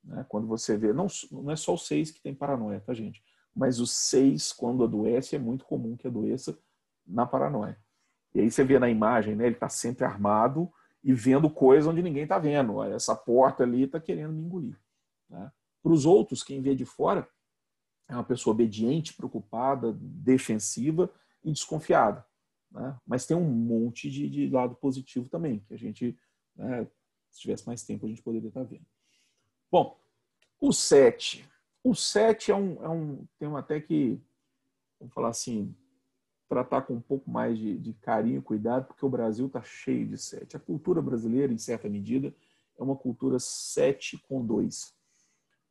[0.03, 0.25] Né?
[0.29, 3.23] Quando você vê, não, não é só o 6 que tem paranoia, tá, gente?
[3.55, 6.59] Mas o 6, quando adoece, é muito comum que adoeça
[7.07, 7.79] na paranoia.
[8.35, 9.47] E aí você vê na imagem, né?
[9.47, 10.71] Ele está sempre armado
[11.05, 12.83] e vendo coisa onde ninguém está vendo.
[12.83, 14.81] Essa porta ali está querendo me engolir.
[15.29, 15.53] Né?
[15.83, 17.29] Para os outros, quem vê de fora,
[18.09, 21.13] é uma pessoa obediente, preocupada, defensiva
[21.45, 22.27] e desconfiada.
[22.71, 22.99] Né?
[23.07, 26.19] Mas tem um monte de, de, lado positivo também, que a gente,
[26.57, 26.87] né,
[27.31, 28.87] se tivesse mais tempo, a gente poderia estar tá vendo.
[29.71, 30.01] Bom,
[30.59, 31.47] o 7.
[31.83, 34.19] O 7 é um, é um tema até que,
[34.99, 35.77] vamos falar assim,
[36.55, 40.07] tratar com um pouco mais de, de carinho e cuidado, porque o Brasil está cheio
[40.07, 40.57] de 7.
[40.57, 42.33] A cultura brasileira, em certa medida,
[42.79, 44.95] é uma cultura 7 com 2.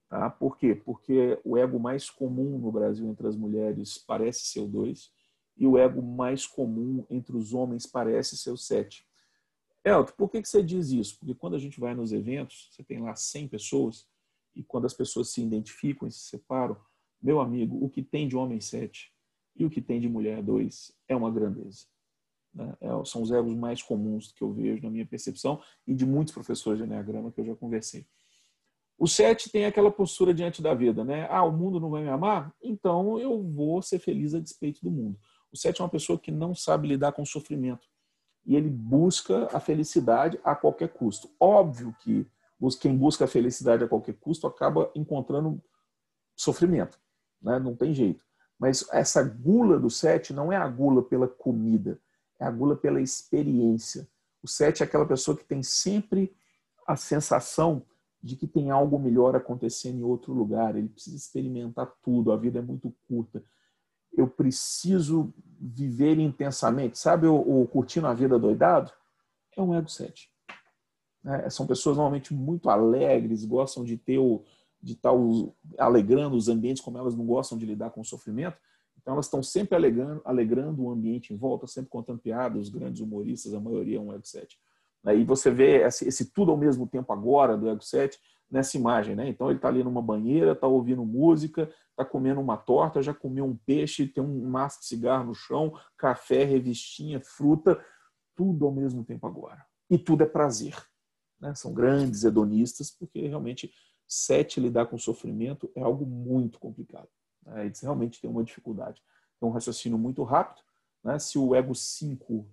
[0.09, 0.29] Tá?
[0.29, 0.75] Por quê?
[0.75, 5.09] Porque o ego mais comum no Brasil entre as mulheres parece ser o 2
[5.55, 9.07] e o ego mais comum entre os homens parece ser o 7.
[9.85, 11.17] Elton, por que, que você diz isso?
[11.17, 14.05] Porque quando a gente vai nos eventos, você tem lá 100 pessoas,
[14.53, 16.75] e quando as pessoas se identificam e se separam,
[17.21, 19.12] meu amigo, o que tem de homem 7
[19.55, 21.85] e o que tem de mulher 2 é uma grandeza.
[22.53, 22.75] Né?
[22.81, 26.33] É, são os egos mais comuns que eu vejo na minha percepção e de muitos
[26.33, 28.05] professores de Enneagrama que eu já conversei.
[28.97, 31.27] O 7 tem aquela postura diante da vida, né?
[31.29, 32.53] Ah, o mundo não vai me amar?
[32.61, 35.17] Então eu vou ser feliz a despeito do mundo.
[35.51, 37.87] O 7 é uma pessoa que não sabe lidar com o sofrimento
[38.45, 41.29] e ele busca a felicidade a qualquer custo.
[41.39, 42.25] Óbvio que
[42.79, 45.61] quem busca a felicidade a qualquer custo acaba encontrando
[46.35, 46.99] sofrimento,
[47.41, 47.59] né?
[47.59, 48.23] não tem jeito.
[48.63, 51.99] Mas essa gula do sete não é a gula pela comida,
[52.39, 54.07] é a gula pela experiência.
[54.41, 56.33] O sete é aquela pessoa que tem sempre
[56.87, 57.85] a sensação
[58.21, 60.77] de que tem algo melhor acontecendo em outro lugar.
[60.77, 63.43] Ele precisa experimentar tudo, a vida é muito curta.
[64.13, 66.97] Eu preciso viver intensamente.
[66.97, 68.93] Sabe o, o curtindo a vida doidado?
[69.57, 70.31] É um ego 7.
[71.25, 74.41] É, são pessoas normalmente muito alegres, gostam de ter o,
[74.83, 75.13] de estar
[75.77, 78.57] alegrando os ambientes como elas não gostam de lidar com o sofrimento.
[79.01, 83.01] Então elas estão sempre alegrando, alegrando o ambiente em volta, sempre contando piadas, os grandes
[83.01, 84.59] humoristas, a maioria é um ego 7.
[85.05, 88.19] Aí você vê esse, esse, tudo ao mesmo tempo agora do ego 7
[88.51, 89.27] nessa imagem, né?
[89.27, 93.45] Então ele está ali numa banheira, está ouvindo música, está comendo uma torta, já comeu
[93.45, 97.83] um peixe, tem um maço de cigarro no chão, café, revistinha, fruta,
[98.35, 99.65] tudo ao mesmo tempo agora.
[99.89, 100.75] E tudo é prazer.
[101.39, 101.55] Né?
[101.55, 103.71] São grandes hedonistas, porque realmente
[104.07, 107.09] sete lidar com sofrimento é algo muito complicado.
[107.45, 107.65] Né?
[107.65, 109.01] Eles realmente têm uma dificuldade.
[109.41, 110.63] É um raciocínio muito rápido.
[111.03, 111.19] Né?
[111.19, 112.47] Se o ego 5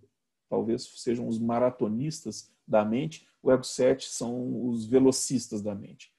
[0.48, 6.12] talvez sejam os maratonistas da mente, o ego 7 são os velocistas da mente.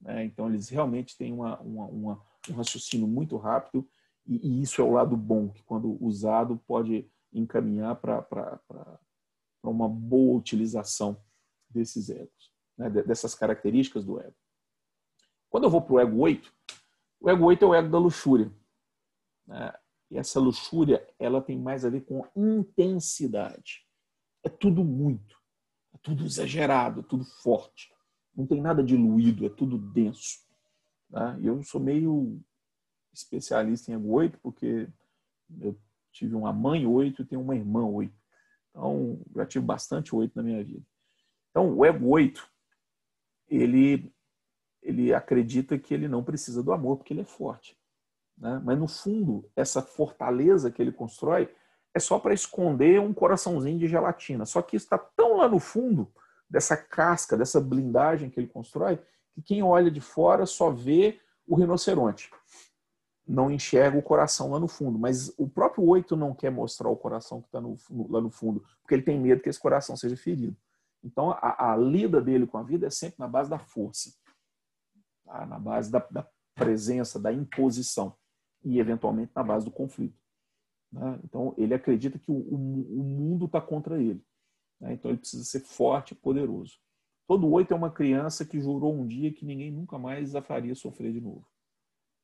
[0.00, 0.24] Né?
[0.24, 3.86] Então, eles realmente têm uma, uma, uma, um raciocínio muito rápido
[4.26, 8.98] e, e, isso é o lado bom, que quando usado pode encaminhar para
[9.62, 11.20] uma boa utilização
[11.68, 12.88] desses egos, né?
[12.88, 14.34] dessas características do ego.
[15.54, 16.52] Quando eu vou para o ego 8,
[17.20, 18.52] o ego 8 é o ego da luxúria.
[19.46, 19.72] Né?
[20.10, 23.86] E essa luxúria, ela tem mais a ver com intensidade.
[24.42, 25.40] É tudo muito,
[25.94, 27.94] é tudo exagerado, é tudo forte.
[28.34, 30.40] Não tem nada diluído, é tudo denso.
[31.08, 31.38] Tá?
[31.38, 32.40] E eu sou meio
[33.12, 34.88] especialista em ego 8, porque
[35.60, 35.78] eu
[36.10, 38.12] tive uma mãe 8 e tenho uma irmã 8.
[38.70, 40.84] Então, já tive bastante 8 na minha vida.
[41.52, 42.44] Então, o ego 8,
[43.48, 44.12] ele
[44.84, 47.76] ele acredita que ele não precisa do amor porque ele é forte.
[48.36, 48.60] Né?
[48.62, 51.52] Mas no fundo, essa fortaleza que ele constrói
[51.94, 54.44] é só para esconder um coraçãozinho de gelatina.
[54.44, 56.12] Só que está tão lá no fundo
[56.50, 59.00] dessa casca, dessa blindagem que ele constrói,
[59.32, 62.30] que quem olha de fora só vê o rinoceronte.
[63.26, 64.98] Não enxerga o coração lá no fundo.
[64.98, 68.94] Mas o próprio oito não quer mostrar o coração que está lá no fundo, porque
[68.94, 70.56] ele tem medo que esse coração seja ferido.
[71.02, 74.12] Então a, a lida dele com a vida é sempre na base da força
[75.24, 75.46] tá?
[75.46, 78.16] na base da, da, presença, da imposição
[78.64, 80.18] e, eventualmente, na base do conflito.
[80.92, 81.20] Né?
[81.24, 84.24] Então, ele acredita que o, o, o mundo está contra ele.
[84.80, 84.94] Né?
[84.94, 86.78] Então, ele precisa ser forte e poderoso.
[87.26, 90.74] Todo oito é uma criança que jurou um dia que ninguém nunca mais a faria
[90.74, 91.46] sofrer de novo.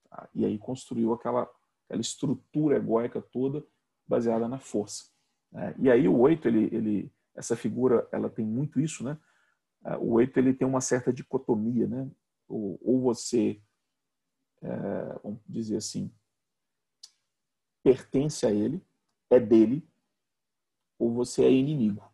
[0.08, 0.28] Tá?
[0.34, 1.50] E aí construiu aquela,
[1.86, 3.64] aquela estrutura egóica toda
[4.06, 5.04] baseada na força.
[5.50, 5.74] Né?
[5.78, 9.18] E aí o oito, ele, ele, essa figura, ela tem muito isso, né?
[9.98, 12.10] O oito ele tem uma certa dicotomia, né?
[12.50, 13.60] Ou, ou você,
[14.62, 16.12] é, vamos dizer assim,
[17.82, 18.84] pertence a ele,
[19.30, 19.88] é dele,
[20.98, 22.04] ou você é inimigo.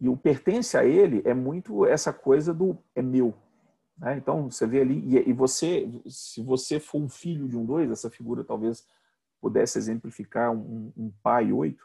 [0.00, 3.34] E o pertence a ele é muito essa coisa do é meu.
[3.96, 4.16] Né?
[4.16, 8.08] Então, você vê ali, e, você, se você for um filho de um dois, essa
[8.08, 8.86] figura talvez
[9.40, 11.84] pudesse exemplificar um, um pai oito,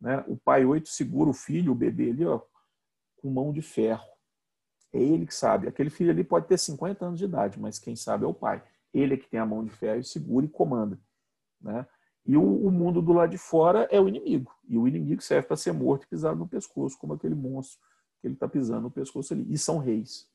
[0.00, 0.24] né?
[0.26, 2.40] o pai oito segura o filho, o bebê ali, ó,
[3.16, 4.08] com mão de ferro.
[4.92, 5.68] É ele que sabe.
[5.68, 8.62] Aquele filho ali pode ter 50 anos de idade, mas quem sabe é o pai.
[8.92, 10.98] Ele é que tem a mão de ferro e segura e comanda.
[11.60, 11.86] Né?
[12.26, 14.54] E o, o, mundo do lado de fora é o inimigo.
[14.68, 17.80] E o inimigo serve para ser morto e pisado no pescoço, como aquele monstro
[18.20, 19.46] que ele está pisando no pescoço ali.
[19.48, 20.28] E são reis.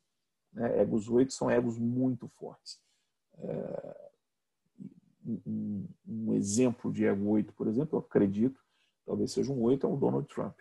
[0.54, 0.80] Né?
[0.80, 2.80] Egos oito são egos muito fortes.
[3.38, 4.06] É...
[5.28, 8.64] Um, um, exemplo de ego 8, por exemplo, eu acredito,
[9.08, 10.56] talvez seja um 8, é o Donald Trump.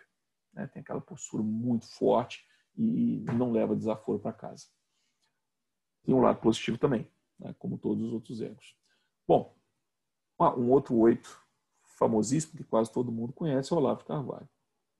[0.51, 0.65] Né?
[0.65, 2.43] Tem aquela postura muito forte
[2.77, 4.67] e não leva desaforo para casa.
[6.03, 7.09] Tem um lado positivo também,
[7.39, 7.55] né?
[7.57, 8.77] como todos os outros egos.
[9.27, 9.55] Bom,
[10.39, 11.43] um outro 8
[11.83, 14.47] famosíssimo que quase todo mundo conhece é o Olavo Carvalho.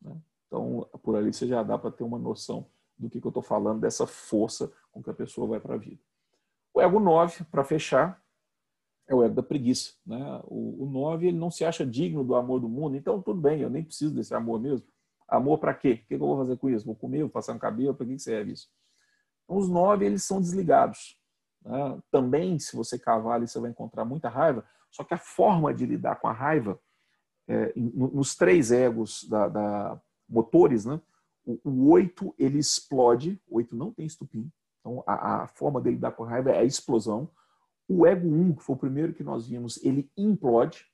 [0.02, 0.16] Né?
[0.48, 3.44] Então, por ali você já dá para ter uma noção do que, que eu estou
[3.44, 6.02] falando, dessa força com que a pessoa vai para a vida.
[6.74, 8.24] O ego 9, para fechar,
[9.08, 9.94] é o ego da preguiça.
[10.06, 10.42] Né?
[10.46, 13.62] O, o 9 ele não se acha digno do amor do mundo, então tudo bem,
[13.62, 14.88] eu nem preciso desse amor mesmo.
[15.28, 16.02] Amor para quê?
[16.04, 16.86] O que eu vou fazer com isso?
[16.86, 18.68] Vou comer, vou passar um cabelo, para que serve isso?
[19.44, 21.20] Então, os 9 eles são desligados.
[21.64, 22.00] Né?
[22.12, 25.86] Também, se você cavar ali, você vai encontrar muita raiva, só que a forma de
[25.86, 26.80] lidar com a raiva,
[27.48, 31.00] é, nos três egos da, da motores, né?
[31.46, 35.96] o, o 8 ele explode, o 8 não tem estupim, então a, a forma dele
[35.96, 37.30] lidar com a raiva é a explosão.
[37.88, 40.86] O ego 1, que foi o primeiro que nós vimos, ele implode.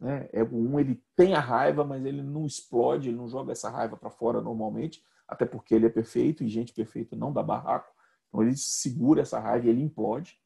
[0.00, 0.28] Né?
[0.32, 3.96] Ego 1, ele tem a raiva, mas ele não explode, ele não joga essa raiva
[3.96, 7.92] para fora normalmente, até porque ele é perfeito e gente perfeita não dá barraco.
[8.28, 10.38] Então ele segura essa raiva e ele implode,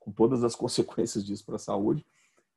[0.00, 2.06] com todas as consequências disso para a saúde.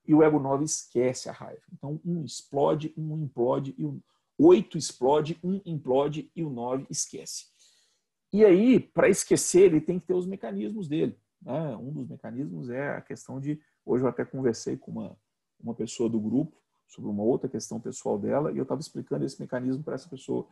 [0.07, 1.63] E o ego 9 esquece a raiva.
[1.73, 4.01] Então um explode, um implode, e o
[4.37, 7.47] 8 explode, um implode e o 9 esquece.
[8.31, 11.17] E aí, para esquecer, ele tem que ter os mecanismos dele.
[11.41, 11.75] Né?
[11.77, 13.61] Um dos mecanismos é a questão de.
[13.85, 15.17] Hoje eu até conversei com uma,
[15.59, 16.55] uma pessoa do grupo
[16.87, 20.47] sobre uma outra questão pessoal dela e eu estava explicando esse mecanismo para essa pessoa,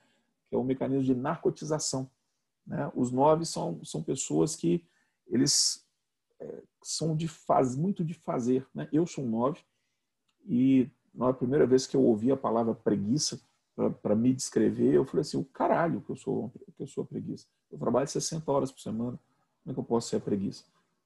[0.50, 2.10] que é o mecanismo de narcotização.
[2.66, 2.92] Né?
[2.96, 4.84] Os nove são, são pessoas que
[5.28, 5.86] eles
[6.40, 8.68] é, são de faz, muito de fazer.
[8.74, 8.88] Né?
[8.92, 9.62] Eu sou um nove
[10.46, 13.40] e na primeira vez que eu ouvi a palavra preguiça,
[14.02, 17.48] para me descrever, eu falei assim, o caralho que eu sou que eu sou preguiça.
[17.72, 19.20] Eu trabalho 60 horas por semana,
[19.64, 20.64] como é que eu posso ser preguiça?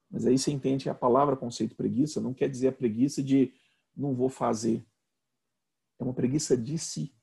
[0.10, 3.54] Mas aí você entende que a palavra conceito preguiça não quer dizer a preguiça de
[3.98, 4.86] não vou fazer.
[6.00, 7.14] É uma preguiça de si.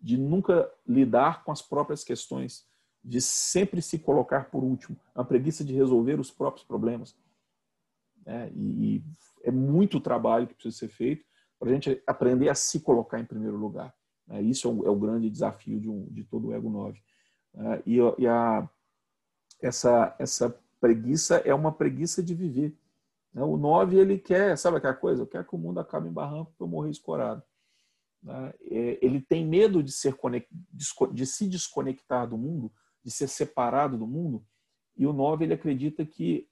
[0.00, 2.64] De nunca lidar com as próprias questões,
[3.02, 4.96] de sempre se colocar por último.
[5.14, 7.16] Uma preguiça de resolver os próprios problemas.
[8.24, 9.02] É, e
[9.42, 11.24] é muito trabalho que precisa ser feito
[11.58, 13.92] para a gente aprender a se colocar em primeiro lugar.
[14.28, 17.02] É, isso é o, é o, grande desafio de, um, de todo o Ego 9.
[17.54, 18.68] É, e, e a,
[19.60, 22.76] essa, essa preguiça é uma preguiça de viver.
[23.32, 23.42] Né?
[23.42, 25.22] O 9, ele quer, sabe aquela coisa?
[25.22, 27.42] Eu quero que o mundo acabe em barranco para eu morrer escorado.
[28.22, 28.52] Né?
[28.70, 30.14] É, ele tem medo de, ser
[31.12, 32.72] de se desconectar do mundo,
[33.04, 34.44] de ser separado do mundo,
[34.96, 36.48] e o 9 ele acredita que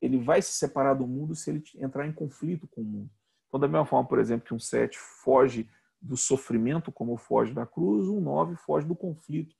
[0.00, 3.10] ele vai se separar do mundo se ele entrar em conflito com o mundo.
[3.46, 5.68] Então, da mesma forma, por exemplo, que um 7 foge
[6.00, 9.54] do sofrimento, como foge da cruz, um 9 foge do conflito,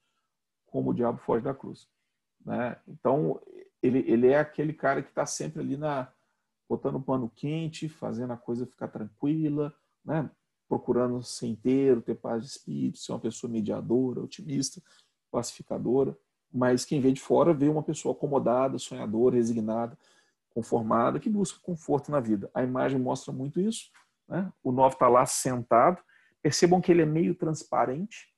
[0.66, 1.88] como o diabo foge da cruz.
[2.44, 2.76] Né?
[2.88, 3.40] Então,
[3.82, 6.10] ele, ele é aquele cara que está sempre ali na
[6.70, 10.30] botando pano quente, fazendo a coisa ficar tranquila, né?
[10.68, 14.80] procurando ser inteiro, ter paz de espírito, ser uma pessoa mediadora, otimista,
[15.32, 16.16] pacificadora.
[16.52, 19.98] Mas quem vê de fora vê uma pessoa acomodada, sonhadora, resignada,
[20.54, 22.48] conformada, que busca conforto na vida.
[22.54, 23.90] A imagem mostra muito isso.
[24.28, 24.52] Né?
[24.62, 26.00] O 9 está lá sentado,
[26.42, 28.32] Percebam que ele é meio transparente,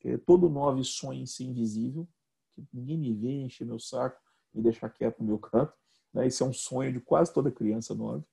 [0.00, 2.08] que todo nove sonha em ser invisível,
[2.52, 4.20] que ninguém me vê, encher meu saco,
[4.52, 5.72] me deixar quieto no meu canto.
[6.14, 6.26] Né?
[6.26, 8.24] Esse é um sonho de quase toda criança nove.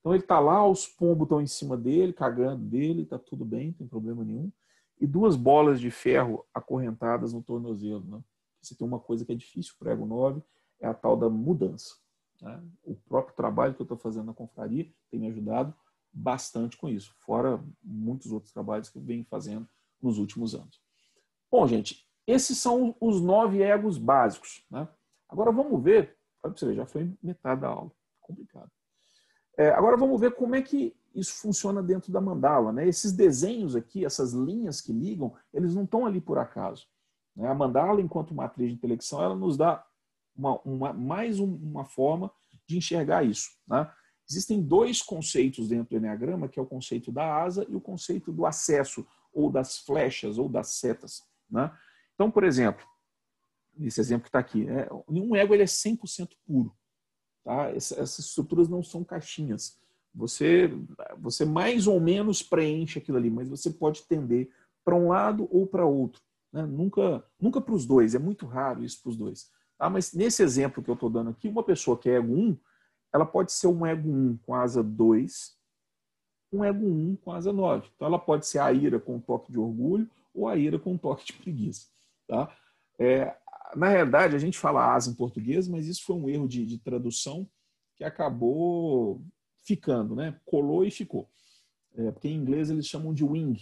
[0.00, 3.68] Então ele está lá, os pombos estão em cima dele, cagando dele, está tudo bem,
[3.68, 4.50] não tem problema nenhum.
[5.00, 8.04] E duas bolas de ferro acorrentadas no tornozelo.
[8.04, 8.20] Né?
[8.62, 10.42] Você tem uma coisa que é difícil para o ego 9,
[10.80, 11.96] é a tal da mudança.
[12.40, 12.62] Né?
[12.84, 15.74] O próprio trabalho que eu estou fazendo na confraria tem me ajudado
[16.12, 19.68] bastante com isso, fora muitos outros trabalhos que eu venho fazendo
[20.00, 20.80] nos últimos anos.
[21.50, 24.64] Bom, gente, esses são os nove egos básicos.
[24.70, 24.88] Né?
[25.28, 26.16] Agora vamos ver,
[26.54, 27.90] você ver, já foi metade da aula,
[28.20, 28.70] complicado.
[29.56, 32.72] É, agora vamos ver como é que isso funciona dentro da mandala.
[32.72, 32.86] Né?
[32.86, 36.86] Esses desenhos aqui, essas linhas que ligam, eles não estão ali por acaso.
[37.34, 37.48] Né?
[37.48, 39.84] A mandala, enquanto matriz de intelecção, ela nos dá
[40.36, 42.30] uma, uma, mais uma forma
[42.66, 43.50] de enxergar isso.
[43.66, 43.90] Né?
[44.28, 48.30] Existem dois conceitos dentro do Enneagrama, que é o conceito da asa e o conceito
[48.30, 51.22] do acesso, ou das flechas, ou das setas.
[51.50, 51.70] Né?
[52.14, 52.84] Então, por exemplo,
[53.80, 56.74] esse exemplo que está aqui, é, um ego ele é 100% puro.
[57.44, 57.70] Tá?
[57.70, 59.78] Essas estruturas não são caixinhas.
[60.14, 60.70] Você,
[61.18, 64.50] você mais ou menos preenche aquilo ali, mas você pode tender
[64.84, 66.22] para um lado ou para outro.
[66.52, 66.64] Né?
[66.64, 69.50] Nunca, nunca para os dois, é muito raro isso para os dois.
[69.78, 69.90] Tá?
[69.90, 72.58] Mas nesse exemplo que eu estou dando aqui, uma pessoa que é ego 1,
[73.12, 75.56] ela pode ser um ego 1 com asa 2,
[76.52, 77.90] um ego 1 com asa 9.
[77.94, 80.92] Então ela pode ser a ira com um toque de orgulho ou a ira com
[80.92, 81.88] um toque de preguiça.
[82.26, 82.54] Tá?
[82.98, 83.36] É,
[83.74, 86.78] na realidade, a gente fala asa em português, mas isso foi um erro de, de
[86.78, 87.48] tradução
[87.96, 89.24] que acabou
[89.64, 90.38] ficando, né?
[90.44, 91.28] colou e ficou.
[91.94, 93.58] É, porque em inglês eles chamam de wing,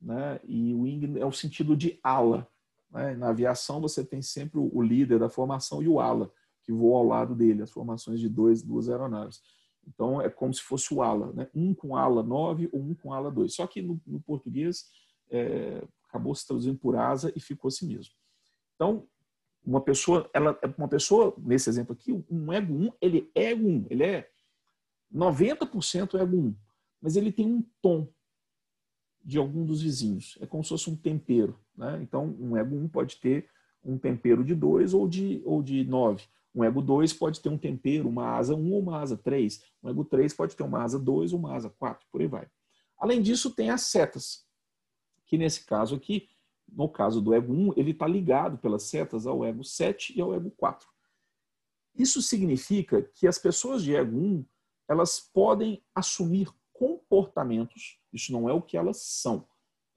[0.00, 0.40] né?
[0.44, 2.46] e wing é o sentido de ala.
[2.90, 3.14] Né?
[3.14, 6.30] Na aviação você tem sempre o líder da formação e o ala,
[6.62, 9.40] que voa ao lado dele, as formações de dois, duas aeronaves.
[9.86, 11.48] Então é como se fosse o ala, né?
[11.54, 13.54] um com ala 9 ou um com ala 2.
[13.54, 14.86] Só que no, no português
[15.30, 18.12] é, acabou se traduzindo por asa e ficou assim mesmo.
[18.74, 19.06] Então,
[19.64, 23.86] uma pessoa, ela, uma pessoa, nesse exemplo aqui, um ego 1, ele é ego 1,
[23.90, 24.30] ele é
[25.14, 26.56] 90% ego 1,
[27.00, 28.08] mas ele tem um tom
[29.24, 30.38] de algum dos vizinhos.
[30.40, 31.58] É como se fosse um tempero.
[31.76, 32.00] Né?
[32.02, 33.48] Então, um ego 1 pode ter
[33.84, 36.24] um tempero de 2 ou de, ou de 9.
[36.54, 39.62] Um ego 2 pode ter um tempero, uma asa 1 ou uma asa 3.
[39.82, 42.46] Um ego 3 pode ter uma asa 2 ou uma asa 4, por aí vai.
[42.98, 44.44] Além disso, tem as setas,
[45.26, 46.28] que nesse caso aqui,
[46.72, 50.34] no caso do ego 1, ele está ligado pelas setas ao ego 7 e ao
[50.34, 50.88] ego 4.
[51.94, 54.46] Isso significa que as pessoas de ego 1,
[54.88, 59.46] elas podem assumir comportamentos, isso não é o que elas são,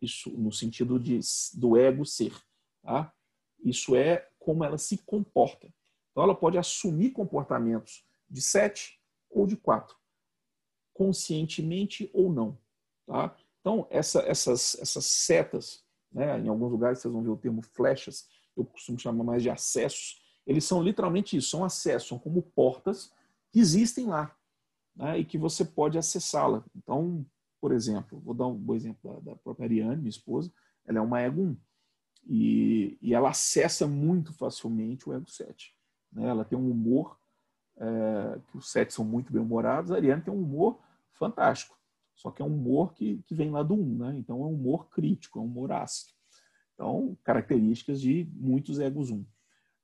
[0.02, 1.20] isso no sentido de,
[1.54, 2.34] do ego ser,
[2.82, 3.14] tá?
[3.64, 5.74] Isso é como ela se comporta.
[6.12, 9.00] Então, ela pode assumir comportamentos de 7
[9.30, 9.98] ou de 4,
[10.94, 12.58] conscientemente ou não.
[13.08, 13.36] Tá?
[13.62, 18.28] Então, essa, essas, essas setas, né, em alguns lugares vocês vão ver o termo flechas,
[18.56, 23.12] eu costumo chamar mais de acessos, eles são literalmente isso, são acessos, são como portas
[23.52, 24.36] que existem lá
[24.96, 26.64] né, e que você pode acessá-la.
[26.76, 27.26] Então,
[27.60, 30.52] por exemplo, vou dar um bom exemplo da, da própria Ariane, minha esposa,
[30.86, 31.58] ela é uma ego 1
[32.26, 35.76] e, e ela acessa muito facilmente o ego 7.
[36.12, 36.28] Né?
[36.28, 37.18] Ela tem um humor,
[37.78, 40.80] é, que os sete são muito bem-humorados, a Ariane tem um humor
[41.12, 41.78] fantástico.
[42.16, 44.16] Só que é um humor que, que vem lá do um, né?
[44.18, 46.14] Então é um humor crítico, é um humor ácido.
[46.74, 49.26] Então, características de muitos egos um.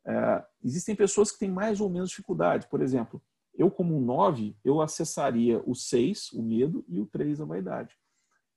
[0.05, 2.67] É, existem pessoas que têm mais ou menos dificuldade.
[2.67, 3.21] Por exemplo,
[3.53, 7.95] eu como um 9, eu acessaria o 6, o medo, e o 3, a vaidade.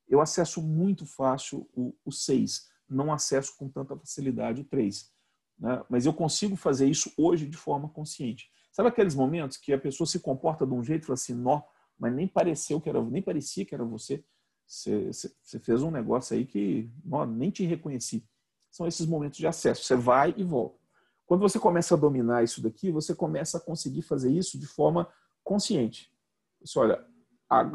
[0.08, 5.10] Eu acesso muito fácil o, o 6, não acesso com tanta facilidade o 3.
[5.58, 5.84] Né?
[5.88, 8.50] Mas eu consigo fazer isso hoje de forma consciente.
[8.70, 11.62] Sabe aqueles momentos que a pessoa se comporta de um jeito e fala assim, nó,
[12.03, 14.24] mas nem pareceu que era, nem parecia que era você.
[14.66, 15.30] Você,
[15.61, 18.26] fez um negócio aí que nó, nem te reconheci.
[18.70, 19.84] São esses momentos de acesso.
[19.84, 20.76] Você vai e volta.
[21.24, 25.09] Quando você começa a dominar isso daqui, você começa a conseguir fazer isso de forma
[25.44, 26.12] consciente.
[26.61, 27.07] Você olha,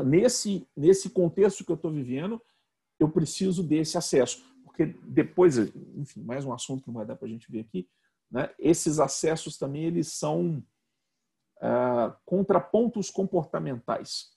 [0.05, 2.41] nesse, nesse contexto que eu estou vivendo,
[2.99, 4.43] eu preciso desse acesso
[4.77, 7.89] porque depois, enfim, mais um assunto que não vai dar para a gente ver aqui,
[8.29, 8.51] né?
[8.59, 10.63] esses acessos também eles são
[11.61, 14.31] ah, contrapontos comportamentais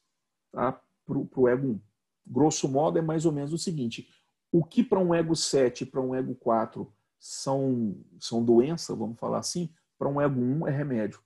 [0.52, 0.80] tá?
[1.04, 1.80] para o ego 1.
[2.26, 4.08] Grosso modo, é mais ou menos o seguinte:
[4.52, 9.18] o que para um ego 7 e para um ego 4 são, são doença, vamos
[9.18, 11.20] falar assim, para um ego 1 é remédio.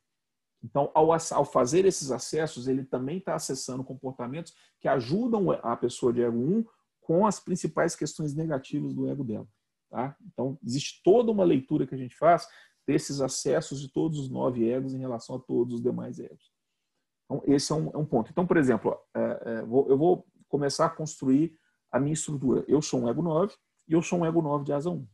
[0.63, 6.13] Então, ao, ao fazer esses acessos, ele também está acessando comportamentos que ajudam a pessoa
[6.13, 6.65] de ego 1
[7.03, 9.47] com as principais questões negativas do ego dela.
[9.91, 10.17] Tá?
[10.27, 12.49] Então, existe toda uma leitura que a gente faz
[12.87, 16.53] desses acessos de todos os nove egos em relação a todos os demais egos.
[17.25, 18.31] Então, esse é um, é um ponto.
[18.31, 21.59] Então, por exemplo, é, é, vou, eu vou começar a construir
[21.91, 22.65] a minha estrutura.
[22.69, 23.55] Eu sou um ego 9
[23.89, 25.07] e eu sou um ego 9 de asa 1.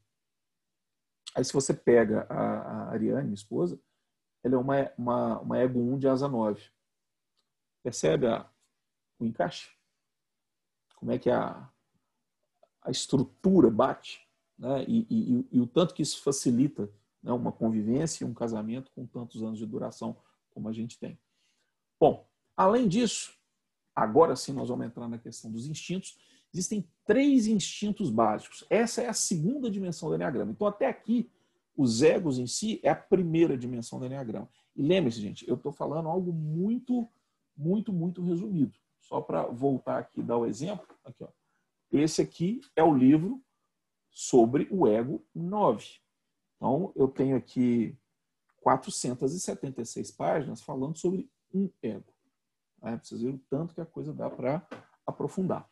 [1.37, 3.81] Aí, se você pega a, a Ariane, minha esposa,
[4.43, 6.61] ela é uma, uma, uma ego 1 de asa 9.
[7.83, 8.51] Percebe a,
[9.19, 9.71] o encaixe?
[10.97, 11.71] Como é que a,
[12.83, 14.27] a estrutura bate,
[14.59, 14.85] né?
[14.89, 16.91] e, e, e, o tanto que isso facilita
[17.23, 17.33] né?
[17.33, 20.17] uma convivência e um casamento com tantos anos de duração
[20.51, 21.19] como a gente tem.
[21.99, 23.35] Bom, além disso,
[23.95, 26.19] agora sim nós vamos entrar na questão dos instintos.
[26.53, 28.65] Existem três instintos básicos.
[28.69, 30.51] Essa é a segunda dimensão do Enneagrama.
[30.51, 31.31] Então, até aqui,
[31.77, 34.49] os egos em si é a primeira dimensão do Enneagrama.
[34.75, 37.09] E lembre-se, gente, eu estou falando algo muito,
[37.57, 38.77] muito, muito resumido.
[39.01, 40.87] Só para voltar aqui e dar o exemplo.
[41.05, 41.29] Aqui, ó.
[41.93, 43.43] Esse aqui é o livro
[44.11, 46.01] sobre o ego 9.
[46.61, 47.97] Então, eu tenho aqui
[48.61, 52.13] 476 páginas falando sobre um ego.
[52.83, 54.67] É, vocês viram o tanto que a coisa dá para
[55.07, 55.67] aprofundar.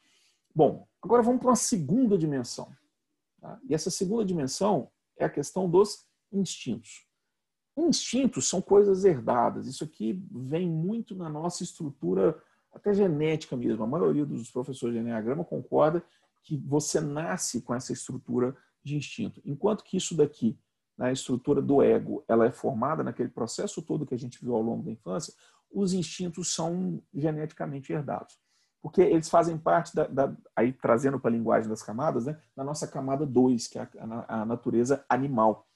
[0.54, 2.74] Bom, agora vamos para uma segunda dimensão.
[3.38, 3.60] Tá?
[3.68, 7.06] E essa segunda dimensão é a questão dos instintos.
[7.76, 9.66] Instintos são coisas herdadas.
[9.66, 13.84] Isso aqui vem muito na nossa estrutura até genética mesmo.
[13.84, 16.02] A maioria dos professores de Enneagrama concorda
[16.42, 19.42] que você nasce com essa estrutura de instinto.
[19.44, 20.58] Enquanto que isso daqui,
[20.98, 24.62] na estrutura do ego, ela é formada naquele processo todo que a gente viu ao
[24.62, 25.32] longo da infância,
[25.70, 28.36] os instintos são geneticamente herdados.
[28.82, 32.64] Porque eles fazem parte da, da aí trazendo para a linguagem das camadas, né, da
[32.64, 35.68] nossa camada 2, que é a, a natureza animal.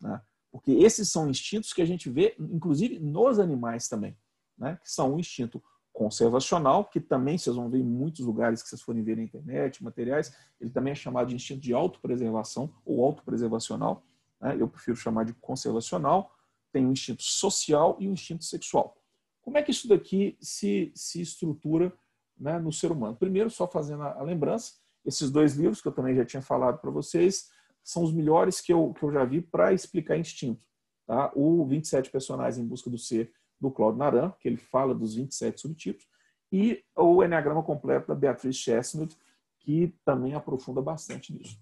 [0.00, 0.20] Né?
[0.50, 4.16] Porque esses são instintos que a gente vê, inclusive, nos animais também,
[4.56, 4.78] né?
[4.82, 5.62] que são o instinto
[5.92, 9.82] conservacional, que também vocês vão ver em muitos lugares que vocês forem ver na internet,
[9.82, 14.02] materiais, ele também é chamado de instinto de autopreservação ou autopreservacional.
[14.40, 14.56] Né?
[14.58, 16.34] Eu prefiro chamar de conservacional.
[16.72, 18.96] Tem o instinto social e o instinto sexual.
[19.42, 21.92] Como é que isso daqui se, se estrutura
[22.38, 23.16] né, no ser humano?
[23.16, 24.74] Primeiro, só fazendo a, a lembrança,
[25.04, 27.50] esses dois livros que eu também já tinha falado para vocês,
[27.82, 30.64] são os melhores que eu, que eu já vi para explicar instinto.
[31.06, 31.32] Tá?
[31.34, 35.60] O 27 Personagens em Busca do Ser, do Claude Naran, que ele fala dos 27
[35.60, 36.06] subtipos,
[36.52, 39.16] e o Enneagrama Completo da Beatriz Chestnut,
[39.58, 41.58] que também aprofunda bastante nisso.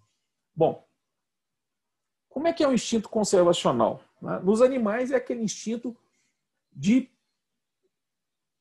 [0.54, 0.87] Bom,
[2.38, 4.00] como é que é o instinto conservacional?
[4.22, 4.38] Né?
[4.44, 5.96] Nos animais é aquele instinto
[6.72, 7.10] de.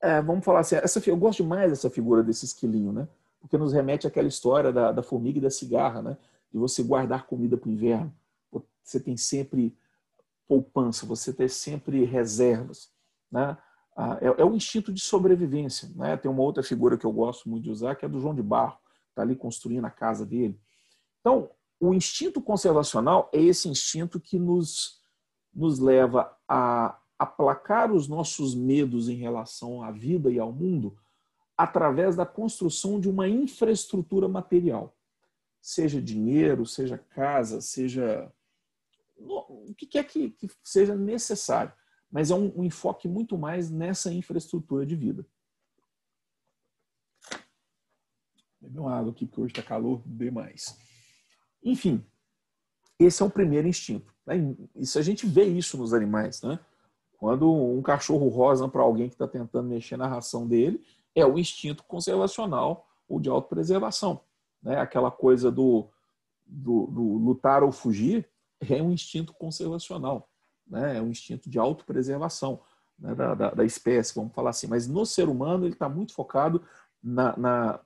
[0.01, 3.07] É, vamos falar assim, essa, eu gosto demais dessa figura desse esquilinho, né?
[3.39, 6.17] Porque nos remete àquela história da, da formiga e da cigarra, né?
[6.51, 8.11] de você guardar comida para o inverno.
[8.83, 9.77] Você tem sempre
[10.47, 12.89] poupança, você tem sempre reservas.
[13.31, 13.55] Né?
[13.95, 15.87] Ah, é, é o instinto de sobrevivência.
[15.95, 16.17] Né?
[16.17, 18.41] Tem uma outra figura que eu gosto muito de usar, que é do João de
[18.41, 20.59] Barro, está ali construindo a casa dele.
[21.19, 25.01] Então, o instinto conservacional é esse instinto que nos,
[25.53, 30.97] nos leva a aplacar os nossos medos em relação à vida e ao mundo
[31.55, 34.97] através da construção de uma infraestrutura material
[35.67, 38.31] seja dinheiro, seja casa, seja
[39.17, 41.73] o que quer que, que seja necessário.
[42.09, 45.25] Mas é um, um enfoque muito mais nessa infraestrutura de vida.
[48.61, 50.77] Beber uma água aqui, porque hoje está calor demais.
[51.63, 52.05] Enfim,
[52.99, 54.13] esse é o primeiro instinto.
[54.75, 56.59] Isso a gente vê isso nos animais, né?
[57.17, 60.83] Quando um cachorro rosa para alguém que está tentando mexer na ração dele,
[61.15, 64.21] é o instinto conservacional ou de autopreservação
[64.61, 64.79] né?
[64.79, 65.87] aquela coisa do,
[66.45, 68.27] do, do lutar ou fugir,
[68.59, 70.29] é um instinto conservacional,
[70.67, 70.97] né?
[70.97, 72.61] é um instinto de autopreservação
[72.97, 73.13] né?
[73.15, 74.67] da, da, da, espécie, vamos falar assim.
[74.67, 76.63] Mas no ser humano, ele está muito focado
[77.01, 77.79] na, na,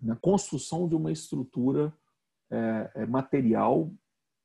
[0.00, 1.92] na, construção de uma estrutura
[2.50, 3.90] é, é, material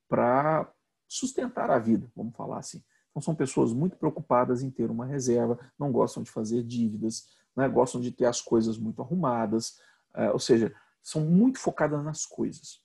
[0.08, 0.72] para
[1.08, 2.84] sustentar a vida, vamos falar assim.
[3.10, 7.68] Então, são pessoas muito preocupadas em ter uma reserva, não gostam de fazer dívidas, né?
[7.68, 9.80] gostam de ter as coisas muito arrumadas,
[10.14, 12.84] é, ou seja, são muito focadas nas coisas.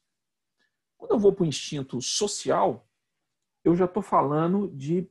[0.96, 2.86] Quando eu vou para o instinto social,
[3.64, 5.10] eu já estou falando de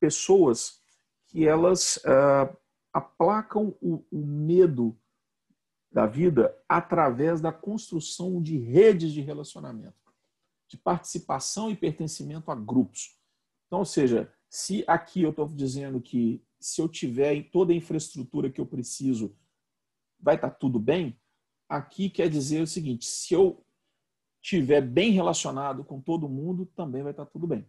[0.00, 0.80] pessoas
[1.26, 2.56] que elas uh,
[2.92, 4.98] aplacam o, o medo
[5.90, 10.14] da vida através da construção de redes de relacionamento,
[10.68, 13.18] de participação e pertencimento a grupos.
[13.66, 18.50] Então, ou seja, se aqui eu estou dizendo que se eu tiver toda a infraestrutura
[18.50, 19.34] que eu preciso,
[20.20, 21.18] vai estar tá tudo bem,
[21.68, 23.64] aqui quer dizer o seguinte: se eu
[24.42, 27.66] estiver bem relacionado com todo mundo, também vai estar tudo bem.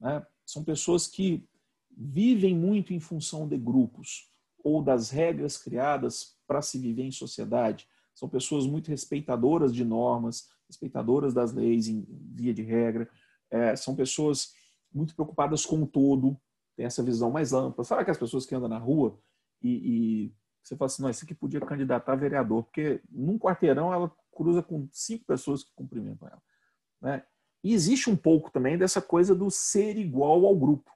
[0.00, 0.24] Né?
[0.46, 1.46] São pessoas que
[1.96, 4.33] vivem muito em função de grupos
[4.64, 7.86] ou das regras criadas para se viver em sociedade.
[8.14, 13.08] São pessoas muito respeitadoras de normas, respeitadoras das leis em via de regra.
[13.50, 14.54] É, são pessoas
[14.92, 16.36] muito preocupadas com o todo,
[16.76, 17.84] tem essa visão mais ampla.
[17.84, 19.18] Sabe aquelas pessoas que andam na rua
[19.62, 23.92] e, e você fala assim, não, esse aqui podia candidatar a vereador, porque num quarteirão
[23.92, 26.42] ela cruza com cinco pessoas que cumprimentam ela.
[27.02, 27.22] Né?
[27.62, 30.90] E existe um pouco também dessa coisa do ser igual ao grupo.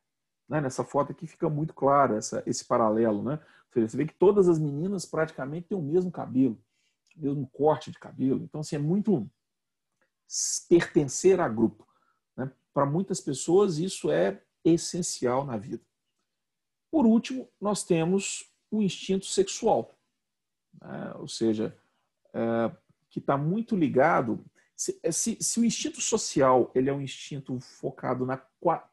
[0.48, 0.60] Né?
[0.60, 3.22] Nessa foto aqui fica muito claro essa, esse paralelo.
[3.22, 3.38] Né?
[3.86, 6.58] Você vê que todas as meninas praticamente têm o mesmo cabelo,
[7.16, 8.42] o mesmo corte de cabelo.
[8.42, 9.28] Então, assim, é muito
[10.68, 11.86] pertencer a grupo.
[12.36, 12.50] Né?
[12.72, 15.82] Para muitas pessoas, isso é essencial na vida.
[16.90, 19.94] Por último, nós temos o instinto sexual,
[20.80, 21.12] né?
[21.16, 21.76] ou seja,
[22.32, 22.70] é,
[23.10, 24.44] que está muito ligado.
[24.76, 28.36] Se, é, se, se, o instinto social ele é um instinto focado na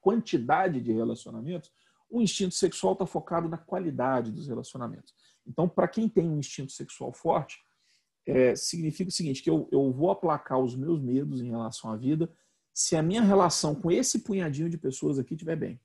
[0.01, 1.71] quantidade de relacionamentos,
[2.09, 5.13] o instinto sexual está focado na qualidade dos relacionamentos.
[5.45, 7.59] Então, para quem tem um instinto sexual forte,
[8.25, 11.95] é, significa o seguinte: que eu, eu vou aplacar os meus medos em relação à
[11.95, 12.31] vida
[12.73, 15.79] se a minha relação com esse punhadinho de pessoas aqui estiver bem.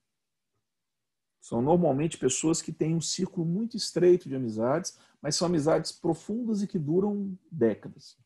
[1.41, 6.63] São normalmente pessoas que têm um círculo muito estreito de amizades, mas são amizades profundas
[6.63, 8.19] e que duram décadas.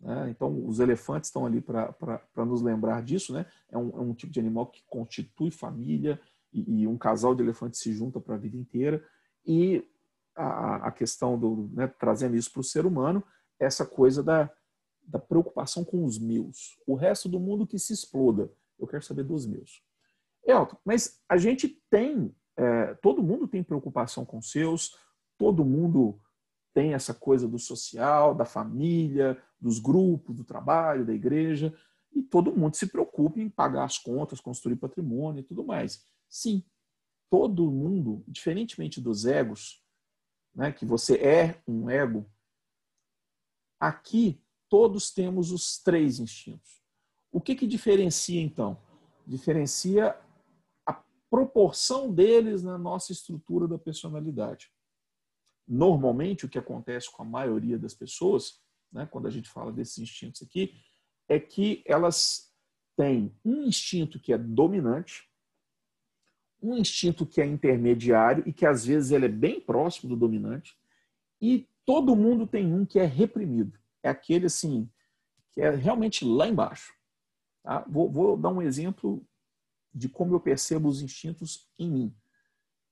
[0.00, 0.30] Né?
[0.30, 3.32] Então, os elefantes estão ali para nos lembrar disso.
[3.32, 3.46] Né?
[3.68, 6.20] É, um, é um tipo de animal que constitui família
[6.52, 9.04] e, um casal de elefantes se junta para a vida inteira.
[9.46, 9.86] E
[10.34, 13.22] a, a questão do né, trazendo isso para o ser humano,
[13.58, 14.50] essa coisa da,
[15.02, 16.78] da preocupação com os meus.
[16.86, 18.50] O resto do mundo que se exploda.
[18.78, 19.82] Eu quero saber dos meus.
[20.44, 24.96] Elton, mas a gente tem, é, todo mundo tem preocupação com seus,
[25.36, 26.18] todo mundo
[26.72, 31.74] tem essa coisa do social, da família, dos grupos, do trabalho, da igreja,
[32.12, 36.04] e todo mundo se preocupa em pagar as contas, construir patrimônio e tudo mais.
[36.30, 36.64] Sim,
[37.28, 39.84] todo mundo, diferentemente dos egos,
[40.54, 42.30] né, que você é um ego,
[43.80, 46.80] aqui todos temos os três instintos.
[47.32, 48.80] O que, que diferencia, então?
[49.26, 50.18] Diferencia
[50.86, 54.70] a proporção deles na nossa estrutura da personalidade.
[55.66, 58.60] Normalmente, o que acontece com a maioria das pessoas,
[58.92, 60.74] né, quando a gente fala desses instintos aqui,
[61.28, 62.52] é que elas
[62.96, 65.29] têm um instinto que é dominante,
[66.62, 70.76] um instinto que é intermediário e que às vezes ele é bem próximo do dominante,
[71.40, 73.78] e todo mundo tem um que é reprimido.
[74.02, 74.88] É aquele assim,
[75.52, 76.94] que é realmente lá embaixo.
[77.62, 77.84] Tá?
[77.88, 79.26] Vou, vou dar um exemplo
[79.92, 82.14] de como eu percebo os instintos em mim.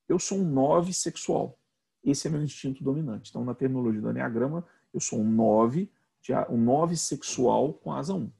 [0.08, 1.58] Eu sou um 9 sexual.
[2.02, 3.30] Esse é meu instinto dominante.
[3.30, 5.90] Então, na terminologia do Enneagrama, eu sou um 9,
[6.48, 8.30] um 9 sexual com asa 1.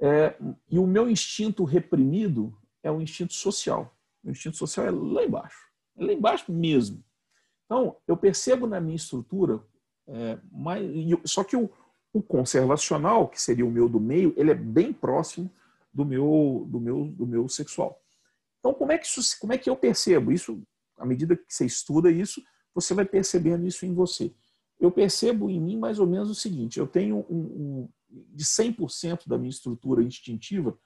[0.00, 0.36] É,
[0.68, 3.96] e o meu instinto reprimido é o instinto social.
[4.22, 5.58] O instinto social é lá embaixo.
[5.96, 7.02] É lá embaixo mesmo.
[7.64, 9.60] Então, eu percebo na minha estrutura,
[10.06, 10.86] é, mais,
[11.24, 11.70] só que o,
[12.12, 15.50] o, conservacional, que seria o meu do meio, ele é bem próximo
[15.92, 17.98] do meu, do meu, do meu sexual.
[18.60, 20.62] Então, como é, que isso, como é que eu percebo isso?
[20.98, 22.42] À medida que você estuda isso,
[22.74, 24.32] você vai percebendo isso em você.
[24.78, 29.26] Eu percebo em mim mais ou menos o seguinte: eu tenho um, um de 100%
[29.26, 30.76] da minha estrutura instintiva,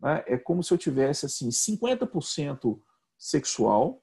[0.00, 2.80] né, é como se eu tivesse assim 50%
[3.18, 4.02] sexual,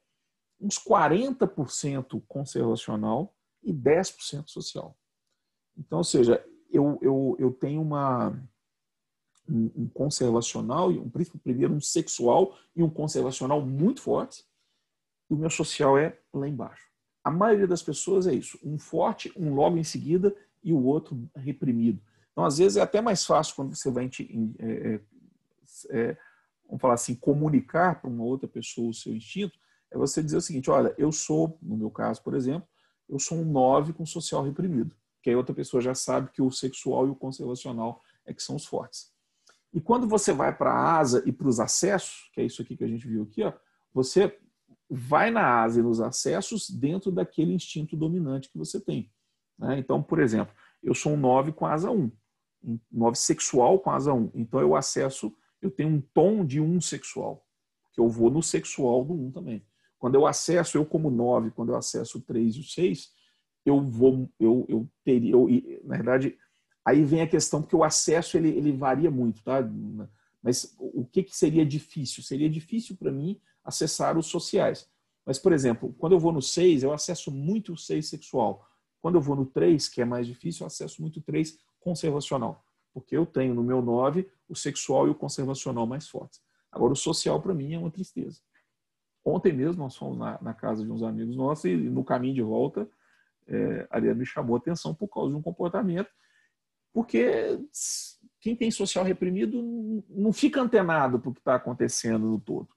[0.59, 4.97] uns 40% conservacional e 10% social.
[5.77, 8.29] Então, ou seja, eu, eu, eu tenho uma,
[9.47, 14.43] um, um conservacional, um, primeiro um sexual e um conservacional muito forte,
[15.29, 16.89] e o meu social é lá embaixo.
[17.23, 21.29] A maioria das pessoas é isso, um forte, um logo em seguida e o outro
[21.35, 22.01] reprimido.
[22.31, 24.05] Então, às vezes, é até mais fácil quando você vai
[25.89, 26.17] é,
[26.67, 29.57] vamos falar assim, comunicar para uma outra pessoa o seu instinto,
[29.91, 32.67] é você dizer o seguinte, olha, eu sou, no meu caso, por exemplo,
[33.07, 36.51] eu sou um 9 com social reprimido, que aí outra pessoa já sabe que o
[36.51, 39.13] sexual e o conservacional é que são os fortes.
[39.73, 42.77] E quando você vai para a asa e para os acessos, que é isso aqui
[42.77, 43.53] que a gente viu aqui, ó,
[43.93, 44.37] você
[44.89, 49.11] vai na asa e nos acessos dentro daquele instinto dominante que você tem.
[49.57, 49.79] Né?
[49.79, 52.11] Então, por exemplo, eu sou um 9 com asa 1,
[52.63, 54.31] um 9 sexual com asa 1.
[54.35, 57.45] Então eu acesso eu tenho um tom de um sexual,
[57.93, 59.65] que eu vou no sexual do um também.
[59.97, 63.09] Quando eu acesso, eu como 9, quando eu acesso o 3 e o 6,
[63.65, 65.47] eu vou, eu, eu teria, eu,
[65.83, 66.37] na verdade,
[66.85, 69.67] aí vem a questão, porque o acesso ele, ele varia muito, tá?
[70.43, 72.21] Mas o que, que seria difícil?
[72.21, 74.87] Seria difícil para mim acessar os sociais.
[75.25, 78.67] Mas, por exemplo, quando eu vou no 6, eu acesso muito o 6 sexual.
[79.01, 82.64] Quando eu vou no 3, que é mais difícil, eu acesso muito o 3 conservacional
[82.95, 86.41] porque eu tenho no meu 9 o sexual e o conservacional mais fortes.
[86.71, 88.39] Agora, o social, para mim, é uma tristeza.
[89.23, 92.41] Ontem mesmo, nós fomos na, na, casa de uns amigos nossos e no caminho de
[92.41, 92.89] volta,
[93.47, 96.09] é, a Ariana me chamou a atenção por causa de um comportamento,
[96.93, 97.59] porque
[98.39, 99.61] quem tem social reprimido
[100.07, 102.69] não fica antenado para o que está acontecendo no todo.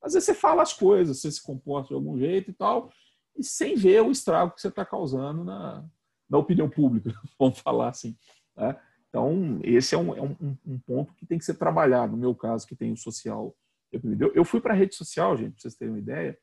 [0.00, 2.90] Às vezes você fala as coisas, você se comporta de algum jeito e tal,
[3.36, 5.84] e sem ver o estrago que você está causando na,
[6.30, 8.16] na opinião pública, vamos falar assim.
[8.56, 8.74] Né?
[9.16, 10.36] Então, esse é, um, é um,
[10.66, 13.56] um, ponto que tem que ser trabalhado, no meu caso, que tem o social
[13.90, 14.30] reprimido.
[14.34, 16.38] Eu, fui para a rede social, gente, para vocês terem uma ideia,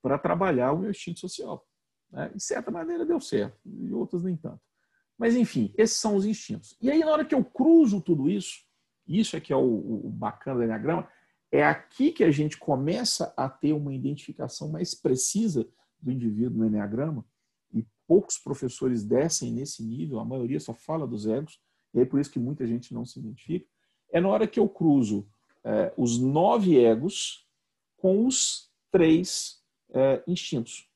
[0.00, 1.66] para trabalhar o meu instinto social.
[2.08, 2.28] Né?
[2.28, 4.60] De certa maneira deu certo, e outras nem tanto.
[5.18, 6.78] Mas, enfim, esses são os instintos.
[6.80, 8.60] E aí, na hora que eu cruzo tudo isso,
[9.04, 11.08] isso é que é o, o bacana do Enneagrama,
[11.50, 15.68] é aqui que a gente começa a ter uma identificação mais precisa
[16.00, 17.26] do indivíduo no Enneagrama,
[17.74, 21.58] e poucos professores descem nesse nível, a maioria só fala dos egos,
[21.94, 23.66] e é por isso que muita gente não se identifica,
[24.10, 25.26] é na hora que eu cruzo
[25.64, 27.46] é, os nove egos
[27.96, 30.88] com os três é, instintos.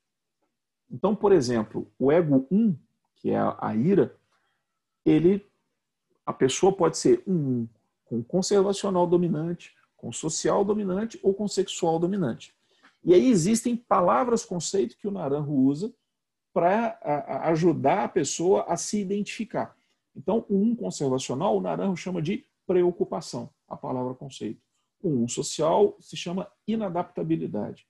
[0.90, 2.76] Então, por exemplo, o ego 1, um,
[3.16, 4.14] que é a, ira,
[5.04, 5.44] ele,
[6.24, 7.68] a pessoa pode ser um 1
[8.04, 12.54] com conservacional dominante, com social dominante ou com sexual dominante.
[13.02, 15.94] E aí existem palavras, conceito que o Naranjo usa
[16.52, 16.98] para
[17.44, 19.74] ajudar a pessoa a se identificar.
[20.14, 24.60] Então, o um conservacional, o Naranjo chama de preocupação, a palavra conceito.
[25.02, 27.86] O um social se chama inadaptabilidade.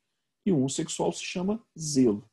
[0.47, 2.29] E o um sexual se chama zelo.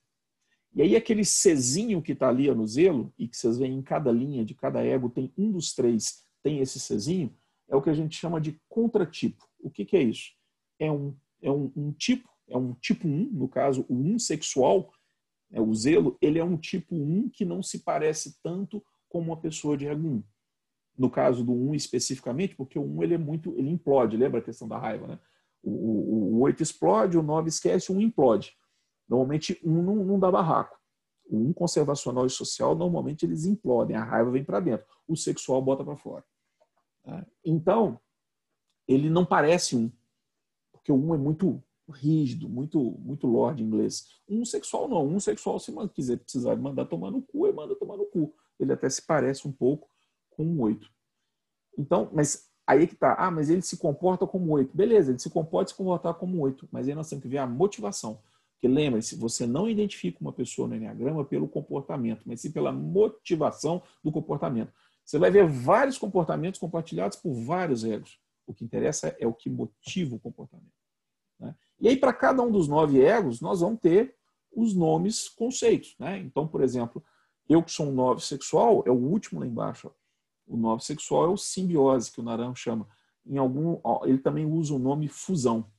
[0.73, 4.11] E aí aquele Czinho que está ali no zelo, e que vocês veem em cada
[4.11, 7.35] linha de cada ego, tem um dos três, tem esse Czinho,
[7.67, 9.47] é o que a gente chama de contratipo.
[9.59, 10.31] O que, que é isso?
[10.79, 14.91] É um, é um, um, tipo, é um tipo 1, no caso, o 1 sexual,
[15.51, 19.35] é, o zelo, ele é um tipo 1 que não se parece tanto com uma
[19.35, 20.23] pessoa de ego 1.
[20.97, 24.43] No caso do 1 especificamente, porque o 1 ele é muito, ele implode, lembra a
[24.43, 25.19] questão da raiva, né?
[25.61, 28.53] O, o, o 8 explode, o 9 esquece, o 1 implode.
[29.07, 30.77] Normalmente, um não, não dá barraco.
[31.25, 34.85] O um conservacional e social, normalmente eles implodem, a raiva vem para dentro.
[35.07, 36.23] O sexual bota para fora.
[37.03, 37.25] Tá?
[37.43, 37.99] Então,
[38.87, 39.91] ele não parece um,
[40.71, 44.07] porque o um é muito rígido, muito muito lord inglês.
[44.27, 47.97] Um sexual não, um sexual se quiser precisar mandar tomar no cu, ele manda tomar
[47.97, 48.33] no cu.
[48.59, 49.89] Ele até se parece um pouco
[50.31, 50.89] com um oito.
[51.77, 53.15] Então, mas aí é que tá.
[53.17, 54.75] Ah, mas ele se comporta como oito.
[54.75, 57.47] Beleza, ele se comporta se comportar como oito, mas aí nós temos que ver a
[57.47, 58.21] motivação.
[58.53, 63.81] Porque lembre-se, você não identifica uma pessoa no Enneagrama pelo comportamento, mas sim pela motivação
[64.03, 64.73] do comportamento.
[65.05, 68.19] Você vai ver vários comportamentos compartilhados por vários egos.
[68.45, 70.73] O que interessa é o que motiva o comportamento.
[71.39, 71.55] Né?
[71.79, 74.13] E aí, para cada um dos nove egos, nós vamos ter
[74.51, 75.95] os nomes conceitos.
[75.97, 76.17] Né?
[76.19, 77.03] Então, por exemplo,
[77.49, 79.87] eu que sou um nove sexual, é o último lá embaixo.
[79.87, 80.53] Ó.
[80.53, 82.87] O nove sexual é o simbiose, que o Naran chama.
[83.25, 85.69] Em algum, ó, ele também usa o nome fusão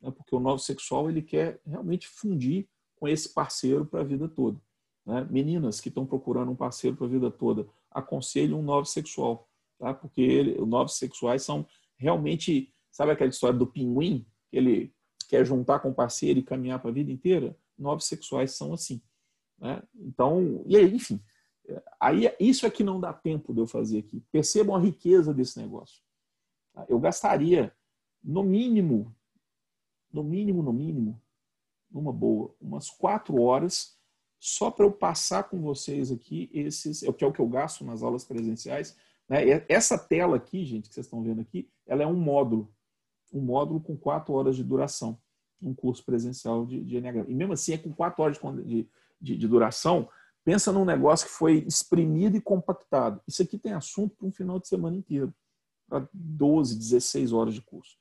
[0.00, 0.10] né?
[0.10, 4.60] porque o novo sexual ele quer realmente fundir com esse parceiro para a vida toda.
[5.04, 5.26] Né?
[5.30, 9.48] Meninas que estão procurando um parceiro para a vida toda, aconselho um novo sexual,
[9.78, 9.92] tá?
[9.92, 14.94] porque ele, os novos sexuais são realmente, sabe aquela história do pinguim, que ele
[15.28, 17.56] quer juntar com o parceiro e caminhar para a vida inteira?
[17.78, 19.02] Novos sexuais são assim.
[19.58, 19.82] Né?
[19.94, 21.20] Então, e aí, enfim,
[22.00, 24.20] aí isso é que não dá tempo de eu fazer aqui.
[24.32, 26.02] Percebam a riqueza desse negócio.
[26.88, 27.72] Eu gastaria,
[28.22, 29.14] no mínimo,
[30.12, 31.20] no mínimo, no mínimo,
[31.90, 33.96] numa boa, umas quatro horas
[34.38, 37.84] só para eu passar com vocês aqui esses, é que é o que eu gasto
[37.84, 38.96] nas aulas presenciais.
[39.28, 39.64] Né?
[39.68, 42.72] Essa tela aqui, gente, que vocês estão vendo aqui, ela é um módulo,
[43.32, 45.18] um módulo com quatro horas de duração,
[45.60, 47.30] um curso presencial de, de Enneagrama.
[47.30, 48.88] E mesmo assim, é com quatro horas de, de,
[49.20, 50.08] de duração,
[50.44, 53.20] pensa num negócio que foi exprimido e compactado.
[53.26, 55.34] Isso aqui tem assunto para um final de semana inteiro,
[55.88, 57.98] para 12, 16 horas de curso.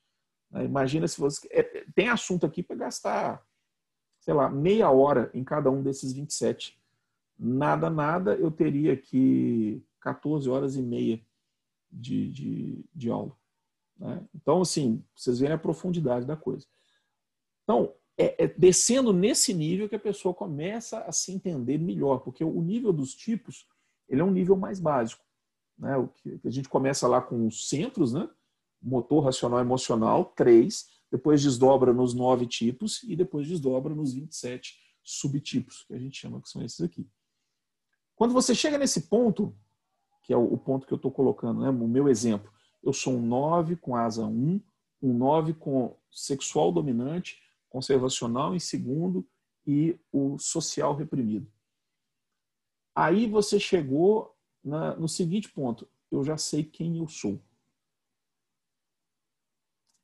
[0.51, 0.63] Né?
[0.63, 1.47] Imagina se você.
[1.51, 3.43] É, tem assunto aqui para gastar,
[4.20, 6.80] sei lá, meia hora em cada um desses 27.
[7.38, 11.20] Nada, nada, eu teria aqui 14 horas e meia
[11.91, 13.36] de, de, de aula.
[13.97, 14.24] Né?
[14.34, 16.66] Então, assim, vocês veem a profundidade da coisa.
[17.63, 22.43] Então, é, é, descendo nesse nível que a pessoa começa a se entender melhor, porque
[22.43, 23.68] o nível dos tipos
[24.07, 25.24] ele é um nível mais básico.
[25.78, 25.97] Né?
[25.97, 28.30] O que, a gente começa lá com os centros, né?
[28.82, 35.84] motor racional emocional, três, depois desdobra nos nove tipos e depois desdobra nos 27 subtipos,
[35.84, 37.07] que a gente chama que são esses aqui.
[38.16, 39.55] Quando você chega nesse ponto,
[40.24, 42.51] que é o ponto que eu estou colocando, né, o meu exemplo,
[42.84, 44.61] eu sou um 9 com asa 1,
[45.01, 47.39] um 9 com sexual dominante,
[47.76, 49.28] conservacional em segundo
[49.67, 51.51] e o social reprimido.
[52.95, 57.38] Aí você chegou na, no seguinte ponto: eu já sei quem eu sou.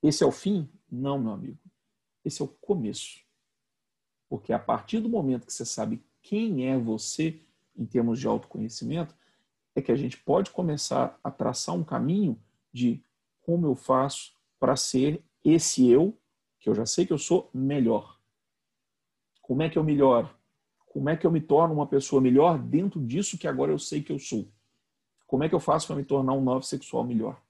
[0.04, 0.70] Esse é o fim?
[0.92, 1.58] Não, meu amigo.
[2.26, 3.22] Esse é o começo.
[4.28, 7.40] Porque a partir do momento que você sabe quem é você
[7.74, 9.16] em termos de autoconhecimento,
[9.74, 12.38] é que a gente pode começar a traçar um caminho
[12.74, 13.02] de
[13.44, 16.21] como eu faço para ser esse eu,
[16.62, 18.18] que eu já sei que eu sou, melhor.
[19.42, 20.34] Como é que eu melhoro?
[20.86, 24.04] Como é que eu me torno uma pessoa melhor dentro disso que agora eu sei
[24.04, 24.48] que eu sou?
[25.26, 27.42] Como é que eu faço para me tornar um novo sexual melhor?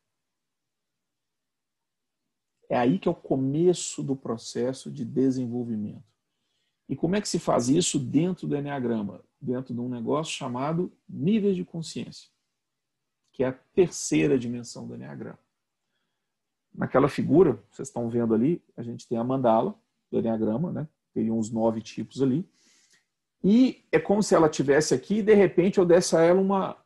[2.70, 6.10] É aí que é o começo do processo de desenvolvimento.
[6.88, 9.24] E como é que se faz isso dentro do Enneagrama?
[9.42, 12.30] Dentro de um negócio chamado níveis de consciência,
[13.34, 15.40] que é a terceira dimensão do Enneagrama.
[16.74, 19.76] Naquela figura, vocês estão vendo ali, a gente tem a mandala
[20.10, 20.88] do Enneagrama, né?
[21.14, 22.48] Teriam uns nove tipos ali.
[23.44, 26.78] E é como se ela tivesse aqui e de repente eu desse a ela uma,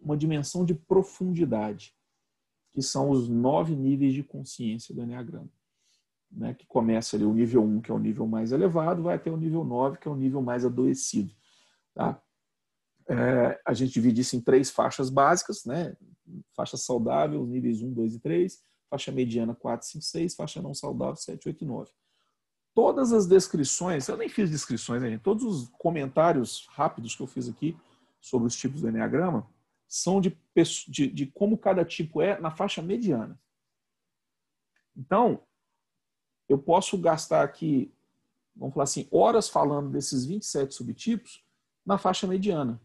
[0.00, 1.94] uma dimensão de profundidade
[2.70, 5.48] que são os nove níveis de consciência do Enneagrama.
[6.30, 9.30] Né, que começa ali o nível 1, que é o nível mais elevado, vai até
[9.30, 11.32] o nível 9, que é o nível mais adoecido.
[11.94, 12.20] Tá?
[13.08, 15.96] É, a gente divide isso em três faixas básicas, né?
[16.56, 21.16] faixa saudável, níveis 1, 2 e 3, faixa mediana 4, 5, 6, faixa não saudável
[21.16, 21.92] 7, 8 e 9.
[22.74, 27.48] Todas as descrições, eu nem fiz descrições, né, todos os comentários rápidos que eu fiz
[27.48, 27.76] aqui
[28.20, 29.48] sobre os tipos do Enneagrama,
[29.86, 30.36] são de,
[30.88, 33.38] de, de como cada tipo é na faixa mediana.
[34.96, 35.42] Então,
[36.48, 37.94] eu posso gastar aqui
[38.56, 41.44] vamos falar assim, horas falando desses 27 subtipos
[41.84, 42.80] na faixa mediana.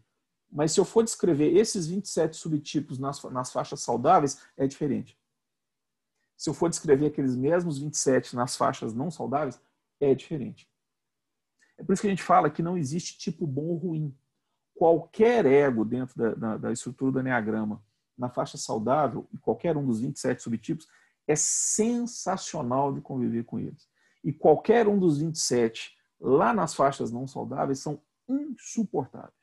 [0.50, 5.16] Mas se eu for descrever esses 27 subtipos nas, nas faixas saudáveis, é diferente.
[6.40, 9.60] Se eu for descrever aqueles mesmos 27 nas faixas não saudáveis,
[10.00, 10.66] é diferente.
[11.76, 14.16] É por isso que a gente fala que não existe tipo bom ou ruim.
[14.74, 17.84] Qualquer ego dentro da, da, da estrutura do Enneagrama,
[18.16, 20.88] na faixa saudável, qualquer um dos 27 subtipos,
[21.28, 23.86] é sensacional de conviver com eles.
[24.24, 29.34] E qualquer um dos 27 lá nas faixas não saudáveis são insuportáveis.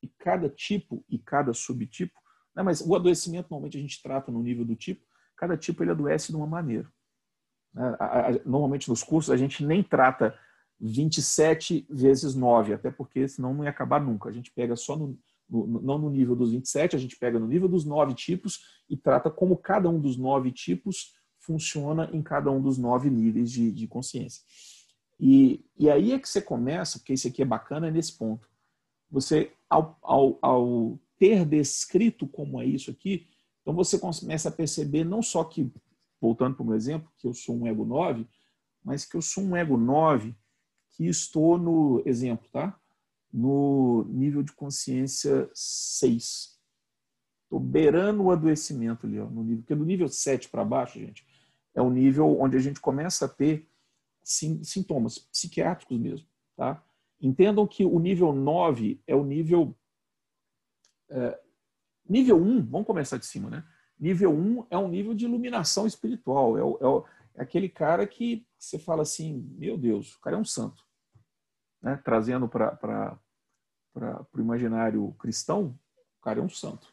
[0.00, 2.20] E cada tipo e cada subtipo,
[2.54, 5.04] né, mas o adoecimento normalmente a gente trata no nível do tipo,
[5.36, 6.88] cada tipo ele adoece de uma maneira.
[7.72, 7.96] Né?
[8.44, 10.38] Normalmente nos cursos a gente nem trata
[10.80, 14.28] 27 vezes 9, até porque senão não ia acabar nunca.
[14.28, 15.18] A gente pega só no,
[15.48, 18.96] no, não no nível dos 27, a gente pega no nível dos nove tipos e
[18.96, 23.70] trata como cada um dos nove tipos funciona em cada um dos nove níveis de,
[23.70, 24.42] de consciência.
[25.20, 28.48] E, e aí é que você começa, porque isso aqui é bacana, é nesse ponto.
[29.10, 33.26] Você, ao, ao, ao ter descrito como é isso aqui,
[33.64, 35.72] então você começa a perceber não só que,
[36.20, 38.28] voltando para o meu exemplo, que eu sou um ego 9,
[38.84, 40.36] mas que eu sou um ego 9
[40.90, 42.78] que estou no exemplo, tá?
[43.32, 46.60] No nível de consciência 6.
[47.44, 51.26] Estou beirando o adoecimento ali, ó, no nível, porque do nível 7 para baixo, gente,
[51.74, 53.66] é o nível onde a gente começa a ter
[54.22, 56.26] sintomas psiquiátricos mesmo.
[56.54, 56.84] Tá?
[57.20, 59.74] Entendam que o nível 9 é o nível.
[61.08, 61.40] É,
[62.08, 63.64] nível 1, vamos começar de cima, né?
[63.98, 66.58] Nível 1 é um nível de iluminação espiritual.
[66.58, 70.44] É, é, é aquele cara que você fala assim: meu Deus, o cara é um
[70.44, 70.84] santo.
[71.80, 72.00] Né?
[72.04, 73.18] Trazendo para
[74.32, 75.78] o imaginário cristão,
[76.18, 76.92] o cara é um santo.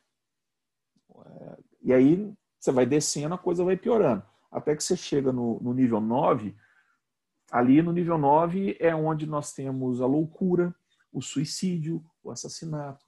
[1.26, 5.60] É, e aí você vai descendo, a coisa vai piorando até que você chega no,
[5.62, 6.56] no nível 9.
[7.50, 10.76] Ali no nível 9 é onde nós temos a loucura,
[11.12, 13.06] o suicídio, o assassinato,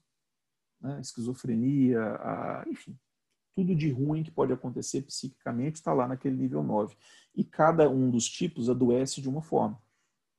[0.84, 1.00] né?
[1.00, 2.96] esquizofrenia, a, enfim,
[3.56, 6.96] tudo de ruim que pode acontecer psiquicamente está lá naquele nível 9.
[7.34, 9.82] E cada um dos tipos adoece de uma forma.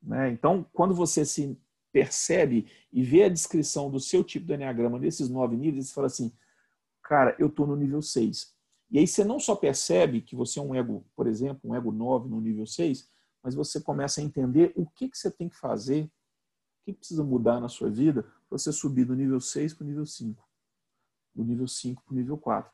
[0.03, 0.31] Né?
[0.31, 1.59] Então, quando você se
[1.91, 6.09] percebe e vê a descrição do seu tipo de Enneagrama nesses nove níveis, você fala
[6.09, 6.33] assim,
[7.03, 8.53] cara, eu estou no nível 6.
[8.91, 11.91] E aí você não só percebe que você é um ego, por exemplo, um ego
[11.91, 13.09] 9 no nível 6,
[13.43, 16.11] mas você começa a entender o que, que você tem que fazer, o
[16.85, 20.43] que precisa mudar na sua vida você subir do nível 6 para o nível 5,
[21.35, 22.71] do nível 5 para o nível 4.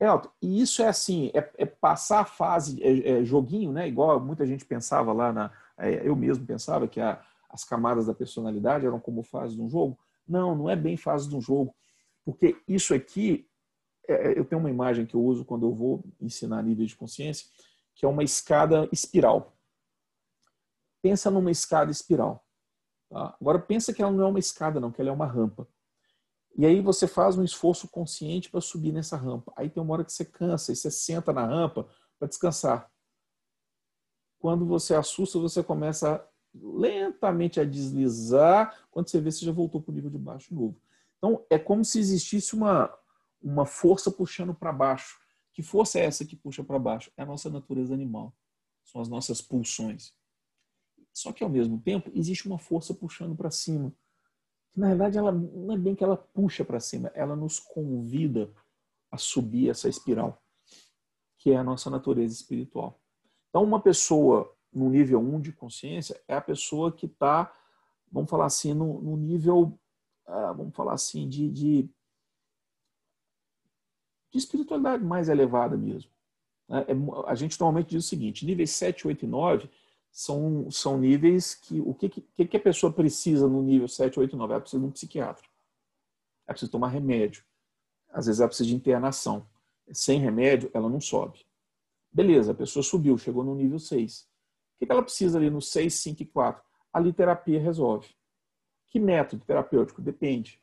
[0.00, 3.88] Elton, e isso é assim, é, é passar a fase, é, é, joguinho, né?
[3.88, 8.14] Igual muita gente pensava lá, na, é, eu mesmo pensava que a, as camadas da
[8.14, 9.98] personalidade eram como fase de um jogo.
[10.26, 11.74] Não, não é bem fase de um jogo,
[12.24, 13.48] porque isso aqui
[14.08, 16.96] é, é, eu tenho uma imagem que eu uso quando eu vou ensinar nível de
[16.96, 17.46] consciência,
[17.94, 19.54] que é uma escada espiral.
[21.02, 22.44] Pensa numa escada espiral.
[23.08, 23.36] Tá?
[23.40, 25.66] Agora pensa que ela não é uma escada, não, que ela é uma rampa.
[26.56, 29.52] E aí você faz um esforço consciente para subir nessa rampa.
[29.56, 31.88] Aí tem uma hora que você cansa e você senta na rampa
[32.18, 32.90] para descansar.
[34.38, 38.76] Quando você assusta, você começa lentamente a deslizar.
[38.90, 40.80] Quando você vê, você já voltou para o nível de baixo novo.
[41.16, 42.92] Então, é como se existisse uma,
[43.40, 45.18] uma força puxando para baixo.
[45.52, 47.10] Que força é essa que puxa para baixo?
[47.16, 48.34] É a nossa natureza animal.
[48.84, 50.12] São as nossas pulsões.
[51.12, 53.92] Só que ao mesmo tempo existe uma força puxando para cima.
[54.72, 58.52] Que na verdade ela não é bem que ela puxa para cima, ela nos convida
[59.10, 60.42] a subir essa espiral,
[61.38, 63.00] que é a nossa natureza espiritual.
[63.48, 67.52] Então uma pessoa no nível 1 de consciência é a pessoa que está,
[68.12, 69.78] vamos falar assim, no, no nível,
[70.26, 71.90] ah, vamos falar assim, de, de
[74.30, 76.10] de espiritualidade mais elevada mesmo.
[76.70, 76.96] É, é
[77.26, 79.70] a gente normalmente diz o seguinte: níveis 7, 8 e 9
[80.10, 81.80] são, são níveis que.
[81.80, 84.52] O que, que, que a pessoa precisa no nível 7, 8 e 9?
[84.52, 85.46] Ela precisa de um psiquiatra.
[86.46, 87.44] Ela precisa tomar remédio.
[88.10, 89.46] Às vezes ela precisa de internação.
[89.92, 91.46] Sem remédio, ela não sobe.
[92.12, 94.28] Beleza, a pessoa subiu, chegou no nível 6.
[94.80, 96.62] O que ela precisa ali no 6, 5 e 4?
[96.92, 98.08] A literapia resolve.
[98.86, 100.00] Que método terapêutico?
[100.00, 100.60] Depende.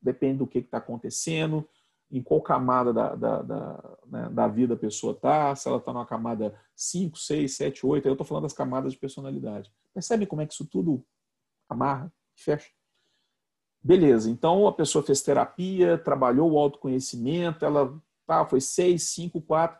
[0.00, 1.68] Depende do que está acontecendo,
[2.10, 5.92] em qual camada da, da, da, né, da vida a pessoa está, se ela está
[5.92, 9.72] numa camada 5, 6, 7, 8, aí eu estou falando das camadas de personalidade.
[9.94, 11.04] Percebe como é que isso tudo
[11.68, 12.68] amarra, fecha?
[13.82, 19.78] Beleza, então a pessoa fez terapia, trabalhou o autoconhecimento, ela tá, foi 6, 5, 4,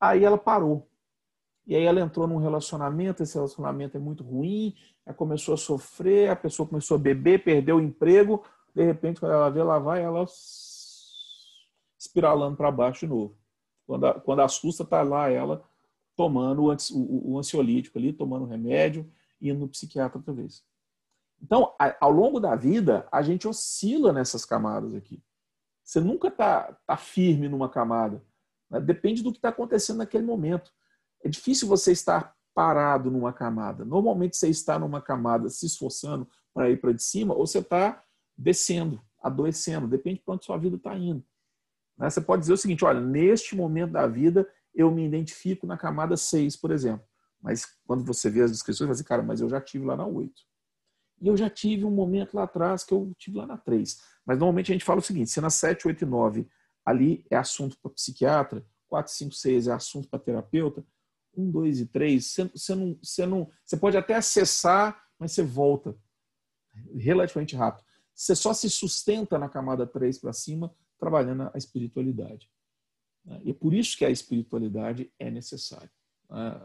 [0.00, 0.88] aí ela parou.
[1.66, 4.74] E aí ela entrou num relacionamento, esse relacionamento é muito ruim,
[5.06, 8.44] ela começou a sofrer, a pessoa começou a beber, perdeu o emprego,
[8.74, 10.24] de repente, quando ela vê, ela vai, ela
[12.00, 13.36] espiralando para baixo de novo.
[13.86, 15.62] Quando, a, quando assusta, está lá ela
[16.16, 20.64] tomando o, o, o, ansiolítico ali, tomando remédio indo no psiquiatra outra vez.
[21.42, 25.22] Então, ao longo da vida, a gente oscila nessas camadas aqui.
[25.82, 28.22] Você nunca está tá firme numa camada.
[28.68, 28.80] Né?
[28.80, 30.72] Depende do que está acontecendo naquele momento.
[31.24, 33.84] É difícil você estar parado numa camada.
[33.84, 38.02] Normalmente você está numa camada se esforçando para ir para de cima ou você está
[38.36, 39.88] descendo, adoecendo.
[39.88, 41.24] Depende de onde sua vida está indo.
[42.00, 42.08] Né?
[42.08, 46.16] Você pode dizer o seguinte: olha, neste momento da vida eu me identifico na camada
[46.16, 47.04] 6, por exemplo.
[47.40, 49.96] Mas quando você vê as descrições, você vai dizer, cara, mas eu já tive lá
[49.96, 50.32] na 8.
[51.20, 54.00] E eu já tive um momento lá atrás que eu tive lá na 3.
[54.24, 56.48] Mas normalmente a gente fala o seguinte: se na 7, 8 e 9
[56.84, 60.84] ali é assunto para psiquiatra, 4, 5, 6 é assunto para terapeuta,
[61.36, 65.42] 1, 2 e 3, você, você, não, você, não, você pode até acessar, mas você
[65.42, 65.94] volta
[66.96, 67.84] relativamente rápido.
[68.14, 72.48] Você só se sustenta na camada 3 para cima, trabalhando a espiritualidade.
[73.42, 75.90] E é por isso que a espiritualidade é necessária.
[76.30, 76.60] Né?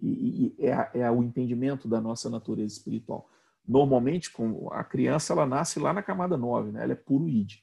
[0.00, 3.28] E é, é o entendimento da nossa natureza espiritual.
[3.66, 4.30] Normalmente,
[4.70, 6.82] a criança ela nasce lá na camada 9, né?
[6.82, 7.56] ela é puro id.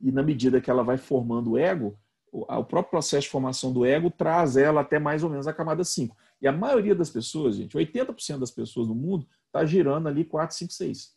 [0.00, 1.98] E na medida que ela vai formando o ego,
[2.30, 5.82] o próprio processo de formação do ego traz ela até mais ou menos a camada
[5.84, 6.16] 5.
[6.40, 10.54] E a maioria das pessoas, gente, 80% das pessoas no mundo está girando ali 4,
[10.54, 11.15] 5, 6.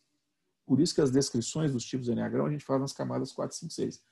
[0.70, 3.56] Por isso que as descrições dos tipos de Enneagrama a gente faz nas camadas 4,
[3.56, 4.04] 5, 6.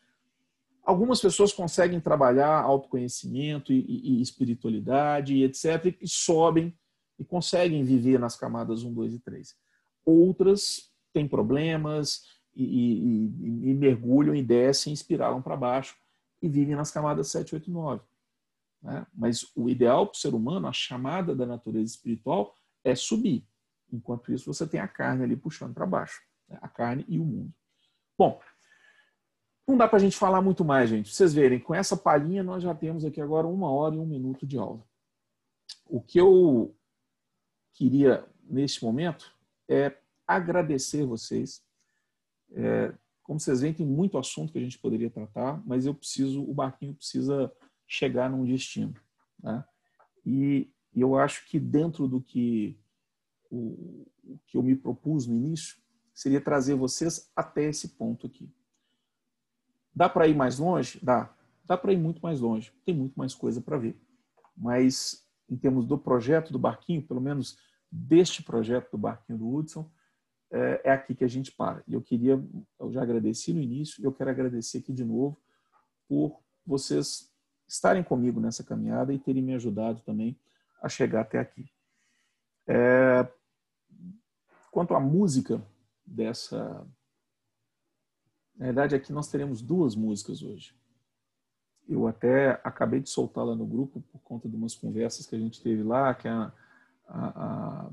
[0.83, 5.97] Algumas pessoas conseguem trabalhar autoconhecimento e, e, e espiritualidade e etc.
[6.01, 6.77] e sobem
[7.17, 9.57] e conseguem viver nas camadas 1, 2 e 3.
[10.05, 12.25] Outras têm problemas
[12.57, 15.95] e, e mergulham e descem, espiralam para baixo
[16.43, 18.03] e vivem nas camadas 7, 8 e 9.
[18.83, 19.07] Né?
[19.15, 22.53] Mas o ideal para o ser humano, a chamada da natureza espiritual,
[22.83, 23.47] é subir.
[23.93, 26.27] Enquanto isso, você tem a carne ali puxando para baixo.
[26.49, 26.59] Né?
[26.61, 27.53] A carne e o mundo.
[28.17, 28.41] Bom,
[29.67, 31.15] não dá para a gente falar muito mais, gente.
[31.15, 34.47] vocês verem, com essa palhinha, nós já temos aqui agora uma hora e um minuto
[34.47, 34.83] de aula.
[35.87, 36.75] O que eu
[37.75, 39.37] queria, neste momento,
[39.69, 39.97] é
[40.27, 41.63] agradecer vocês.
[42.53, 46.43] É, como vocês veem, tem muito assunto que a gente poderia tratar, mas eu preciso,
[46.43, 47.53] o barquinho precisa
[47.87, 48.95] chegar num destino.
[49.43, 49.63] Né?
[50.25, 52.79] E eu acho que dentro do que
[53.51, 55.77] o, o que eu me propus no início
[56.19, 58.53] seria trazer vocês até esse ponto aqui.
[59.95, 60.99] Dá para ir mais longe?
[61.01, 61.33] Dá.
[61.65, 62.73] Dá para ir muito mais longe.
[62.85, 63.97] Tem muito mais coisa para ver.
[64.57, 67.57] Mas em termos do projeto do barquinho, pelo menos
[67.89, 69.89] deste projeto do barquinho do Hudson,
[70.51, 71.85] é, é aqui que a gente para.
[71.87, 72.45] E eu queria,
[72.81, 75.41] eu já agradeci no início, e eu quero agradecer aqui de novo
[76.09, 77.33] por vocês
[77.69, 80.37] estarem comigo nessa caminhada e terem me ajudado também
[80.83, 81.71] a chegar até aqui.
[82.67, 83.25] É,
[84.73, 85.63] quanto à música
[86.09, 86.87] dessa.
[88.57, 90.75] Na verdade, aqui nós teremos duas músicas hoje.
[91.89, 95.63] Eu até acabei de soltá-la no grupo por conta de umas conversas que a gente
[95.63, 96.53] teve lá, que a,
[97.07, 97.91] a,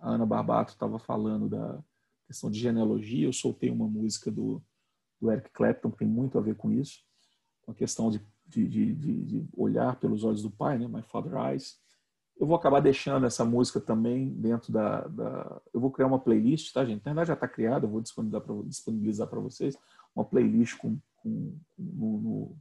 [0.00, 1.82] a Ana Barbato estava falando da
[2.26, 4.60] questão de genealogia, eu soltei uma música do,
[5.20, 7.04] do Eric Clapton que tem muito a ver com isso,
[7.62, 10.88] com a questão de, de, de, de olhar pelos olhos do pai, né?
[10.88, 11.80] My Father Eyes.
[12.38, 15.62] Eu vou acabar deixando essa música também dentro da, da...
[15.72, 17.04] Eu vou criar uma playlist, tá, gente?
[17.04, 19.76] Na verdade já está criada, eu vou disponibilizar para vocês
[20.14, 22.56] uma playlist com, com, no, no,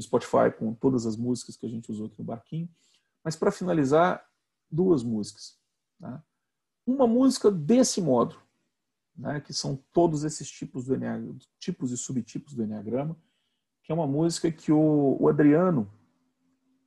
[0.00, 2.68] Spotify com todas as músicas que a gente usou aqui no Barquinho.
[3.22, 4.26] Mas para finalizar,
[4.70, 5.58] duas músicas.
[6.00, 6.22] Tá?
[6.86, 8.36] uma música desse modo,
[9.16, 10.96] né, que são todos esses tipos, do
[11.58, 13.16] tipos e subtipos do Enneagrama,
[13.82, 15.90] que é uma música que o, o Adriano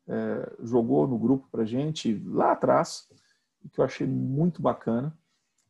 [0.08, 3.08] é, jogou no grupo para gente lá atrás,
[3.72, 5.18] que eu achei muito bacana,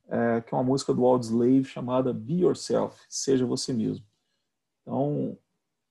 [0.08, 4.06] é, que é uma música do Audioslave chamada Be Yourself, Seja Você Mesmo.
[4.82, 5.38] Então,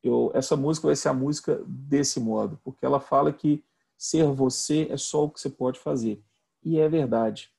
[0.03, 3.64] eu, essa música vai ser a música desse modo, porque ela fala que
[3.97, 6.22] ser você é só o que você pode fazer.
[6.62, 7.51] E é verdade.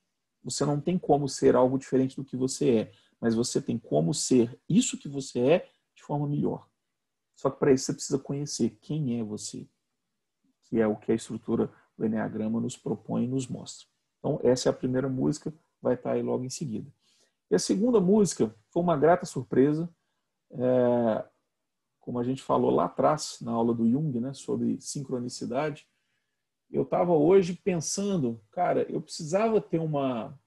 [0.44, 4.14] Você não tem como ser algo diferente do que você é, mas você tem como
[4.14, 6.68] ser isso que você é de forma melhor.
[7.34, 9.68] Só que para isso você precisa conhecer quem é você,
[10.68, 13.86] que é o que a estrutura do Enneagrama nos propõe e nos mostra.
[14.18, 16.90] Então, essa é a primeira música, vai estar aí logo em seguida.
[17.50, 19.88] E a segunda música foi uma grata surpresa,
[20.50, 21.24] é,
[22.00, 25.86] como a gente falou lá atrás, na aula do Jung, né, sobre sincronicidade
[26.70, 30.38] eu estava hoje pensando, cara, eu precisava ter uma,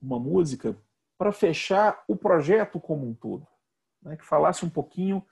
[0.00, 0.76] uma música
[1.18, 3.46] para fechar o projeto como um todo,
[4.02, 4.16] né?
[4.16, 5.24] que falasse um pouquinho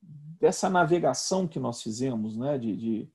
[0.00, 2.58] dessa navegação que nós fizemos, né?
[2.58, 3.12] de, de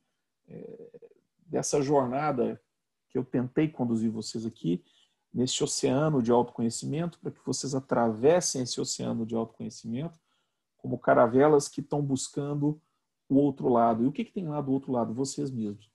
[1.46, 2.62] dessa jornada
[3.10, 4.84] que eu tentei conduzir vocês aqui,
[5.34, 10.18] nesse oceano de autoconhecimento, para que vocês atravessem esse oceano de autoconhecimento
[10.78, 12.82] como caravelas que estão buscando
[13.30, 14.04] o outro lado.
[14.04, 15.14] E o que, que tem lá do outro lado?
[15.14, 15.92] Vocês mesmos.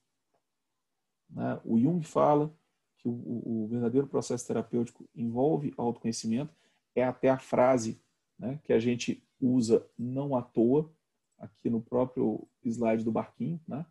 [1.30, 1.61] Né?
[1.64, 2.55] O Jung fala
[2.98, 6.55] que o, o, verdadeiro processo terapêutico envolve autoconhecimento
[6.94, 8.00] é até a frase
[8.38, 10.92] né, que a gente usa não à toa,
[11.38, 13.84] aqui no próprio slide do barquinho, né?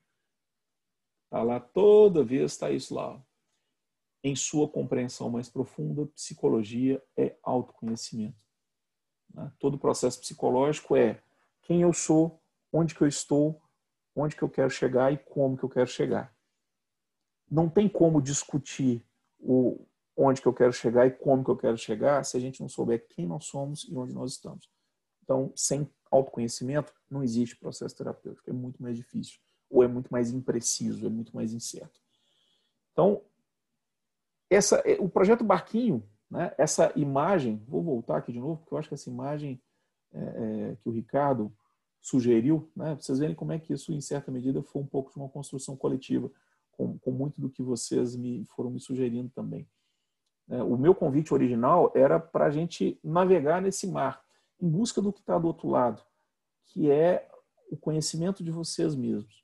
[1.32, 3.20] Tá lá toda vez está isso lá.
[4.22, 8.46] Em sua compreensão mais profunda, psicologia é autoconhecimento.
[9.34, 9.50] Né?
[9.58, 11.24] Todo processo psicológico é
[11.62, 13.62] quem eu sou, onde que eu estou,
[14.14, 16.36] onde que eu quero chegar e como que eu quero chegar.
[17.50, 19.02] Não tem como discutir
[19.40, 22.60] o onde que eu quero chegar e como que eu quero chegar se a gente
[22.60, 24.70] não souber quem nós somos e onde nós estamos.
[25.24, 28.50] Então, sem autoconhecimento, não existe processo terapêutico.
[28.50, 29.40] É muito mais difícil,
[29.72, 32.00] ou é muito mais impreciso, é muito mais incerto.
[32.92, 33.22] Então,
[34.50, 38.78] essa, é, o projeto Barquinho, né, essa imagem, vou voltar aqui de novo, porque eu
[38.78, 39.62] acho que essa imagem
[40.14, 41.52] é, é, que o Ricardo
[42.02, 45.18] sugeriu, né, vocês verem como é que isso, em certa medida, foi um pouco de
[45.18, 46.30] uma construção coletiva,
[46.72, 49.68] com, com muito do que vocês me foram me sugerindo também.
[50.50, 54.22] É, o meu convite original era para a gente navegar nesse mar,
[54.60, 56.04] em busca do que está do outro lado,
[56.66, 57.30] que é
[57.70, 59.41] o conhecimento de vocês mesmos.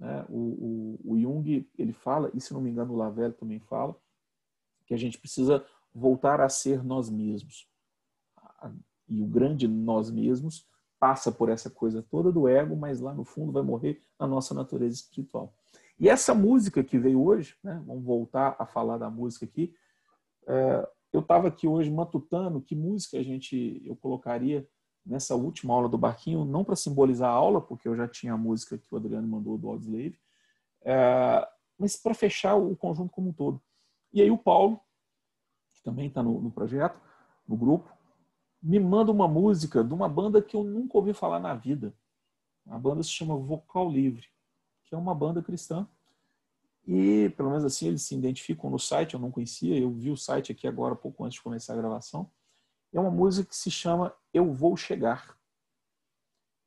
[0.00, 0.24] Né?
[0.30, 3.94] O, o, o, Jung ele fala, e se não me engano o Lavelle também fala,
[4.86, 7.68] que a gente precisa voltar a ser nós mesmos.
[9.06, 10.66] E o grande nós mesmos
[10.98, 14.54] passa por essa coisa toda do ego, mas lá no fundo vai morrer na nossa
[14.54, 15.54] natureza espiritual.
[15.98, 17.82] E essa música que veio hoje, né?
[17.86, 19.74] vamos voltar a falar da música aqui,
[20.46, 24.66] é, eu estava aqui hoje matutando que música a gente eu colocaria
[25.04, 28.38] nessa última aula do barquinho, não para simbolizar a aula, porque eu já tinha a
[28.38, 30.18] música que o Adriano mandou do Audslave,
[30.82, 31.48] é,
[31.78, 33.60] mas para fechar o conjunto como um todo.
[34.12, 34.80] E aí o Paulo,
[35.74, 37.00] que também está no, no, projeto,
[37.46, 37.90] no grupo,
[38.62, 41.94] me manda uma música de uma banda que eu nunca ouvi falar na vida.
[42.66, 44.26] A banda se chama Vocal Livre,
[44.84, 45.88] que é uma banda cristã
[46.86, 50.16] e, pelo menos assim, eles se identificam no site, eu não conhecia, eu vi o
[50.16, 52.30] site aqui agora, pouco antes de começar a gravação.
[52.92, 55.36] É uma música que se chama Eu Vou Chegar,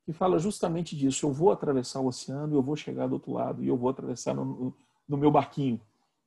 [0.05, 1.26] que fala justamente disso.
[1.26, 4.34] Eu vou atravessar o oceano, eu vou chegar do outro lado, e eu vou atravessar
[4.34, 4.76] no,
[5.07, 5.80] no, meu barquinho.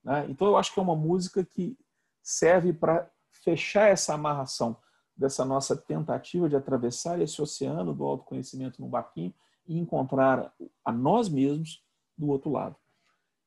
[0.02, 0.26] Né?
[0.28, 1.76] Então, eu acho que é uma música que
[2.22, 4.76] serve para fechar essa amarração
[5.16, 9.32] dessa nossa tentativa de atravessar esse oceano do autoconhecimento no barquinho
[9.66, 10.52] e encontrar
[10.84, 11.82] a nós mesmos
[12.16, 12.76] do outro lado.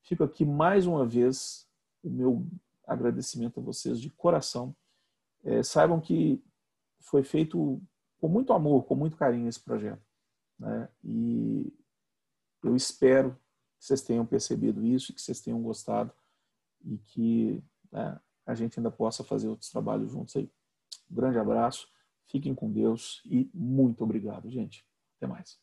[0.01, 1.67] Fico aqui mais uma vez
[2.03, 2.45] o meu
[2.87, 4.75] agradecimento a vocês de coração.
[5.43, 6.43] É, saibam que
[6.99, 7.81] foi feito
[8.19, 10.03] com muito amor, com muito carinho esse projeto.
[10.57, 10.89] Né?
[11.03, 11.73] E
[12.63, 13.31] eu espero
[13.77, 16.13] que vocês tenham percebido isso, que vocês tenham gostado
[16.83, 20.51] e que né, a gente ainda possa fazer outros trabalhos juntos aí.
[21.09, 21.87] Um grande abraço,
[22.27, 24.85] fiquem com Deus e muito obrigado, gente.
[25.17, 25.59] Até mais.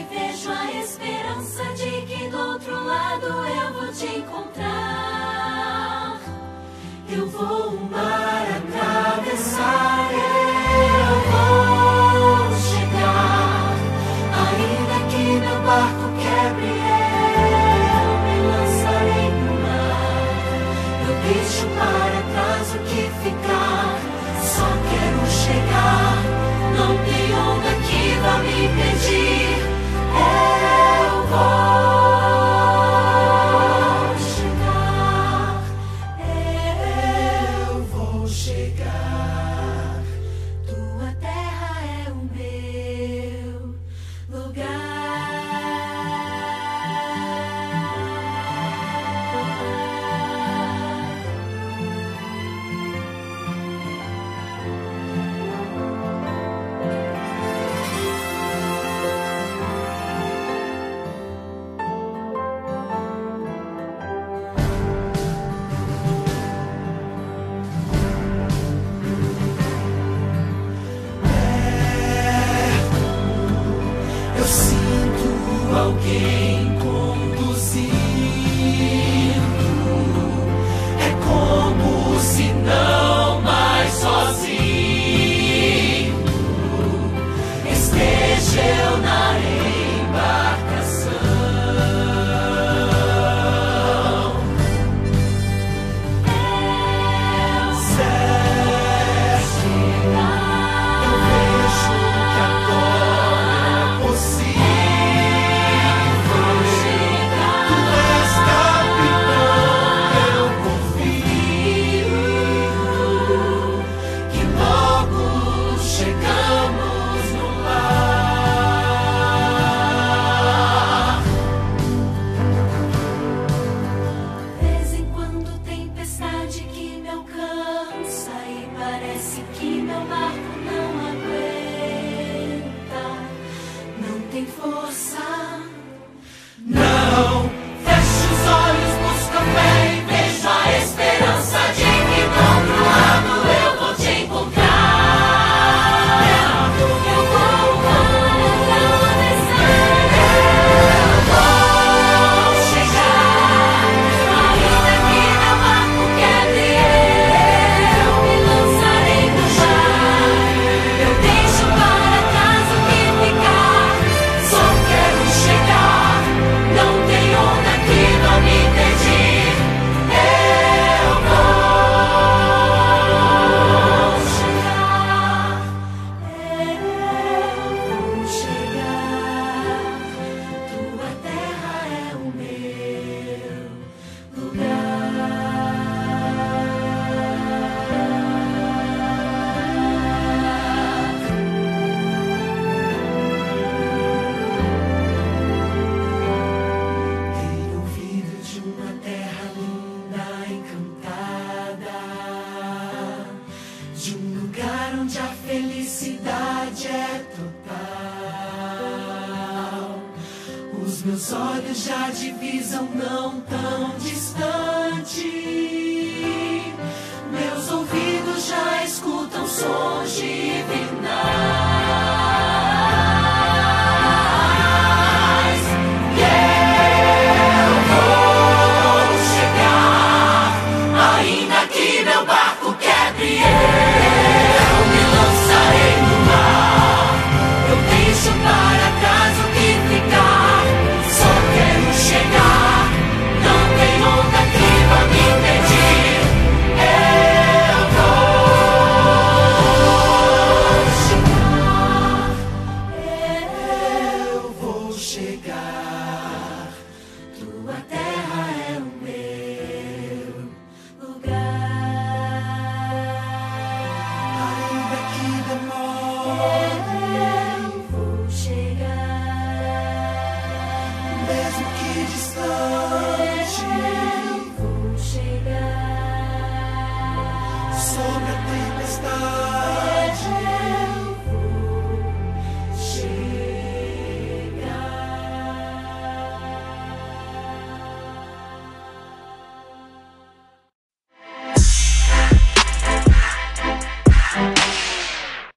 [0.00, 4.89] e vejo a esperança de que do outro lado eu vou te encontrar.